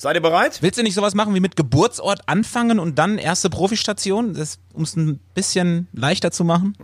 [0.02, 0.60] Seid ihr bereit?
[0.62, 4.36] Willst du nicht sowas machen wie mit Geburtsort anfangen und dann erste Profistation,
[4.72, 6.74] um es ein bisschen leichter zu machen?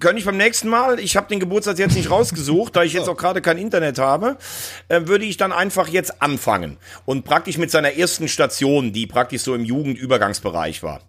[0.00, 3.10] Könnte ich beim nächsten Mal, ich habe den Geburtstag jetzt nicht rausgesucht, da ich jetzt
[3.10, 4.38] auch gerade kein Internet habe,
[4.88, 6.78] äh, würde ich dann einfach jetzt anfangen.
[7.04, 11.02] Und praktisch mit seiner ersten Station, die praktisch so im Jugendübergangsbereich war.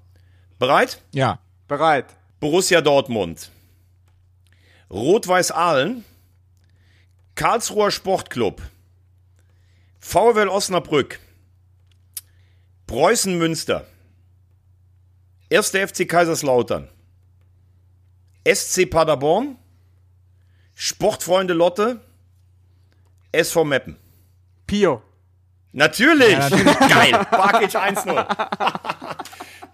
[0.59, 1.01] Bereit?
[1.13, 1.39] Ja.
[1.69, 2.07] Bereit.
[2.41, 3.51] Borussia Dortmund.
[4.89, 6.03] Rot-Weiß Aalen.
[7.35, 8.61] Karlsruher Sportclub.
[10.01, 11.19] VfL Osnabrück.
[12.87, 13.85] Preußen Münster.
[15.53, 15.69] 1.
[15.69, 16.89] FC Kaiserslautern.
[18.45, 19.57] SC Paderborn.
[20.75, 22.01] Sportfreunde Lotte.
[23.31, 23.97] SV Meppen.
[24.65, 25.03] Pio.
[25.71, 26.37] Natürlich!
[26.89, 27.25] Geil!
[27.31, 28.97] Barkic 1-0.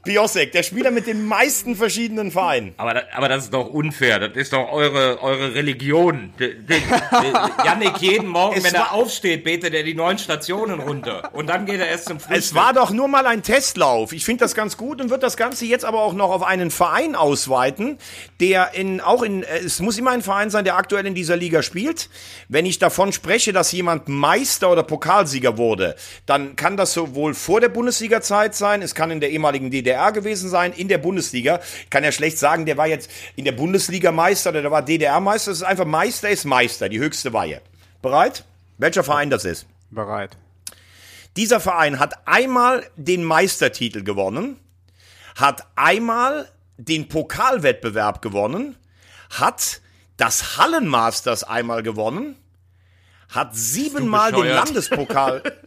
[0.08, 2.74] Piosek, der Spieler mit den meisten verschiedenen Vereinen.
[2.78, 4.20] Aber, da, aber das ist doch unfair.
[4.20, 6.34] Das ist doch eure, eure Religion.
[6.40, 10.80] De, de, de, Yannick, jeden Morgen, Es wenn er aufsteht, betet er die neun Stationen
[10.80, 11.30] runter.
[11.34, 12.38] Und dann geht er erst zum Frühstück.
[12.38, 14.14] Es war doch nur mal ein Testlauf.
[14.14, 16.72] Ich finde das ganz gut und wird das Ganze jetzt aber auch noch auf einen
[16.72, 17.98] Verein ausweiten,
[18.40, 21.36] der in, auch in, äh, es muss immer ein Verein sein, der aktuell in dieser
[21.36, 22.10] Liga spielt.
[22.48, 27.60] Wenn ich davon spreche, dass jemand Meister oder Pokalsieger wurde, dann kann das sowohl vor
[27.60, 31.60] der Bundesliga-Zeit sein, es kann in der ehemaligen DDR gewesen sein, in der Bundesliga.
[31.84, 34.82] Ich kann ja schlecht sagen, der war jetzt in der Bundesliga Meister oder der war
[34.82, 35.52] DDR-Meister.
[35.52, 37.62] Es ist einfach Meister ist Meister, die höchste Weihe.
[38.02, 38.44] Bereit?
[38.78, 39.66] Welcher Verein das ist?
[39.90, 40.38] Bereit.
[41.36, 44.60] Dieser Verein hat einmal den Meistertitel gewonnen,
[45.36, 48.76] hat einmal den Pokalwettbewerb gewonnen,
[49.30, 49.82] hat
[50.18, 52.36] das Hallenmasters einmal gewonnen,
[53.30, 54.48] hat siebenmal den?
[54.48, 55.44] Landespokal,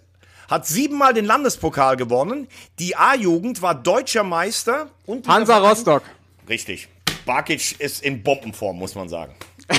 [0.50, 2.48] hat siebenmal den Landespokal gewonnen.
[2.78, 6.02] Die A-Jugend war deutscher Meister und Hansa Verein- Rostock.
[6.48, 6.88] Richtig.
[7.24, 9.34] Barkic ist in Bombenform, muss man sagen.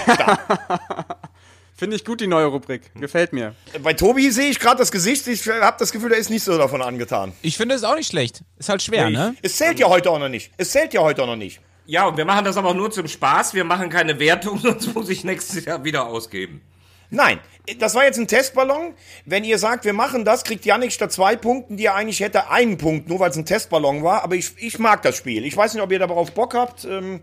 [1.76, 2.92] Finde ich gut, die neue Rubrik.
[2.96, 3.56] Gefällt mir.
[3.82, 5.28] Bei Tobi sehe ich gerade das Gesicht.
[5.28, 7.34] Ich habe das Gefühl, er ist nicht so davon angetan.
[7.42, 8.44] Ich finde es auch nicht schlecht.
[8.60, 9.36] Ist halt schwer, ne?
[9.42, 10.52] Es zählt ja heute auch noch nicht.
[10.58, 11.60] Es zählt ja heute auch noch nicht.
[11.88, 13.56] Ja, und wir machen das aber auch nur zum Spaß.
[13.56, 16.62] Wir machen keine Wertung, sonst muss ich nächstes Jahr wieder ausgeben.
[17.12, 17.40] Nein,
[17.80, 18.94] das war jetzt ein Testballon.
[19.26, 22.50] Wenn ihr sagt, wir machen das, kriegt Yannick statt zwei Punkten, die er eigentlich hätte,
[22.50, 24.24] einen Punkt, nur weil es ein Testballon war.
[24.24, 25.46] Aber ich, ich mag das Spiel.
[25.46, 26.86] Ich weiß nicht, ob ihr darauf Bock habt.
[26.86, 27.20] ähm,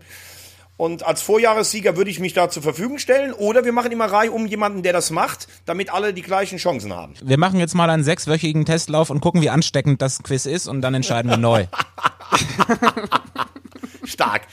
[0.77, 3.33] Und als Vorjahressieger würde ich mich da zur Verfügung stellen.
[3.33, 6.93] Oder wir machen immer Reihe um jemanden, der das macht, damit alle die gleichen Chancen
[6.95, 7.15] haben.
[7.21, 10.81] Wir machen jetzt mal einen sechswöchigen Testlauf und gucken, wie ansteckend das Quiz ist und
[10.81, 11.65] dann entscheiden wir neu.
[14.05, 14.43] Stark.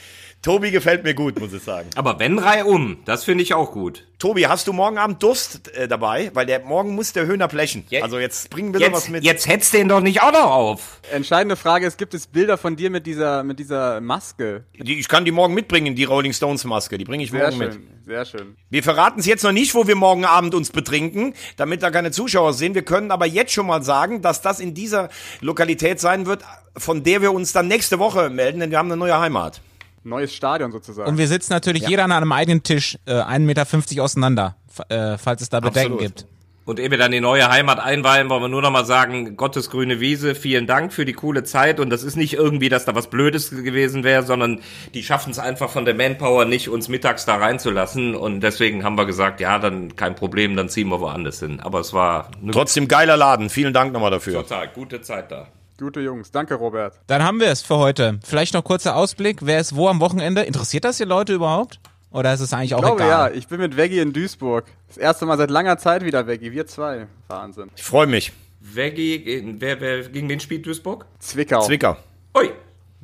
[0.43, 1.89] Tobi gefällt mir gut, muss ich sagen.
[1.95, 4.05] Aber wenn reihum, das finde ich auch gut.
[4.17, 6.31] Tobi, hast du morgen Abend Durst äh, dabei?
[6.33, 7.85] Weil der morgen muss der Höhner blechen.
[7.89, 9.23] Je- also jetzt bringen wir was Jetzt, mit.
[9.23, 11.01] jetzt hetzt den doch nicht auch noch auf.
[11.11, 14.63] Entscheidende Frage ist, gibt es Bilder von dir mit dieser, mit dieser Maske?
[14.79, 16.97] Die, ich kann die morgen mitbringen, die Rolling Stones Maske.
[16.97, 18.05] Die bringe ich Sehr morgen schön, mit.
[18.05, 18.55] sehr schön.
[18.69, 22.11] Wir verraten es jetzt noch nicht, wo wir morgen Abend uns betrinken, damit da keine
[22.11, 22.73] Zuschauer sehen.
[22.73, 25.09] Wir können aber jetzt schon mal sagen, dass das in dieser
[25.41, 26.43] Lokalität sein wird,
[26.77, 29.61] von der wir uns dann nächste Woche melden, denn wir haben eine neue Heimat.
[30.07, 31.09] Neues Stadion sozusagen.
[31.09, 34.55] Und wir sitzen natürlich jeder an einem eigenen Tisch, äh, 1,50 Meter auseinander,
[34.89, 35.99] äh, falls es da Bedenken Absolut.
[35.99, 36.27] gibt.
[36.67, 39.69] Und ehe wir dann die neue Heimat einweihen, wollen wir nur noch mal sagen, Gottes
[39.69, 41.79] grüne Wiese, vielen Dank für die coole Zeit.
[41.79, 44.59] Und das ist nicht irgendwie, dass da was Blödes gewesen wäre, sondern
[44.93, 48.15] die schaffen es einfach von der Manpower nicht, uns mittags da reinzulassen.
[48.15, 51.61] Und deswegen haben wir gesagt, ja, dann kein Problem, dann ziehen wir woanders hin.
[51.61, 53.49] Aber es war Trotzdem geiler Laden.
[53.49, 54.33] Vielen Dank nochmal dafür.
[54.33, 55.47] total gute Zeit da.
[55.79, 56.31] Gute Jungs.
[56.31, 56.99] Danke, Robert.
[57.07, 58.19] Dann haben wir es für heute.
[58.23, 59.39] Vielleicht noch kurzer Ausblick.
[59.45, 60.41] Wer ist wo am Wochenende?
[60.41, 61.79] Interessiert das die Leute überhaupt?
[62.09, 63.37] Oder ist es eigentlich auch Ich glaube ja, egal?
[63.37, 64.65] ich bin mit Veggie in Duisburg.
[64.87, 66.51] Das erste Mal seit langer Zeit wieder Veggie.
[66.51, 67.05] Wir zwei.
[67.27, 67.69] Wahnsinn.
[67.75, 68.31] Ich freue mich.
[68.59, 71.05] Veggie, gegen- wer, wer, gegen wen spielt Duisburg?
[71.19, 71.61] Zwickau.
[71.61, 71.97] Zwicker.
[72.35, 72.49] Ui,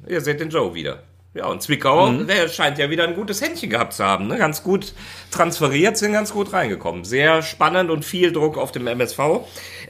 [0.07, 1.03] ihr seht den Joe wieder.
[1.36, 4.27] Ja, und Zwickau, der scheint ja wieder ein gutes Händchen gehabt zu haben.
[4.27, 4.38] Ne?
[4.38, 4.93] Ganz gut
[5.31, 7.05] transferiert, sind ganz gut reingekommen.
[7.05, 9.19] Sehr spannend und viel Druck auf dem MSV.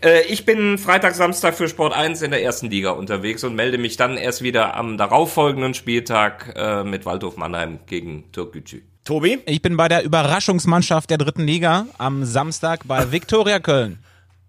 [0.02, 3.78] Äh, ich bin Freitag, Samstag für Sport 1 in der ersten Liga unterwegs und melde
[3.78, 8.82] mich dann erst wieder am darauffolgenden Spieltag äh, mit Waldhof Mannheim gegen Türkgücü.
[9.04, 9.40] Tobi?
[9.46, 14.00] Ich bin bei der Überraschungsmannschaft der dritten Liga am Samstag bei Viktoria Köln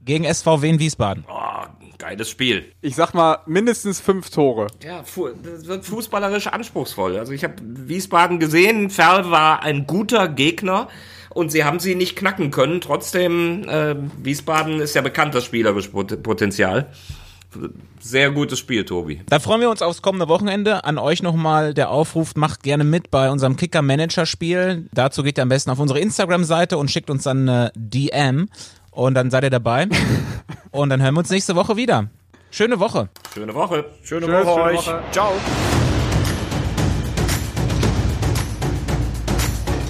[0.00, 1.24] gegen SVW in Wiesbaden.
[1.28, 2.72] Oh, geiles Spiel.
[2.80, 4.66] Ich sag mal, mindestens fünf Tore.
[4.84, 7.16] Ja, fu das wird fußballerisch anspruchsvoll.
[7.16, 10.88] Also ich habe Wiesbaden gesehen, Ferl war ein guter Gegner
[11.30, 12.80] und sie haben sie nicht knacken können.
[12.80, 16.90] Trotzdem, äh, Wiesbaden ist ja bekannt, das spielerische Pot Potenzial.
[18.00, 19.22] Sehr gutes Spiel, Tobi.
[19.26, 20.84] Da freuen wir uns aufs kommende Wochenende.
[20.84, 24.88] An euch nochmal der Aufruf, macht gerne mit bei unserem Kicker-Manager-Spiel.
[24.92, 28.48] Dazu geht ihr am besten auf unsere Instagram-Seite und schickt uns dann eine DM
[28.94, 29.88] und dann seid ihr dabei.
[30.70, 32.08] und dann hören wir uns nächste Woche wieder.
[32.50, 33.08] Schöne Woche.
[33.32, 33.84] Schöne Woche.
[34.02, 34.86] Schöne Tschüss, Woche schöne euch.
[34.86, 35.02] Woche.
[35.10, 35.32] Ciao.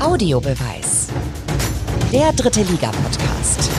[0.01, 1.09] Audiobeweis.
[2.13, 3.71] Der dritte Liga-Podcast.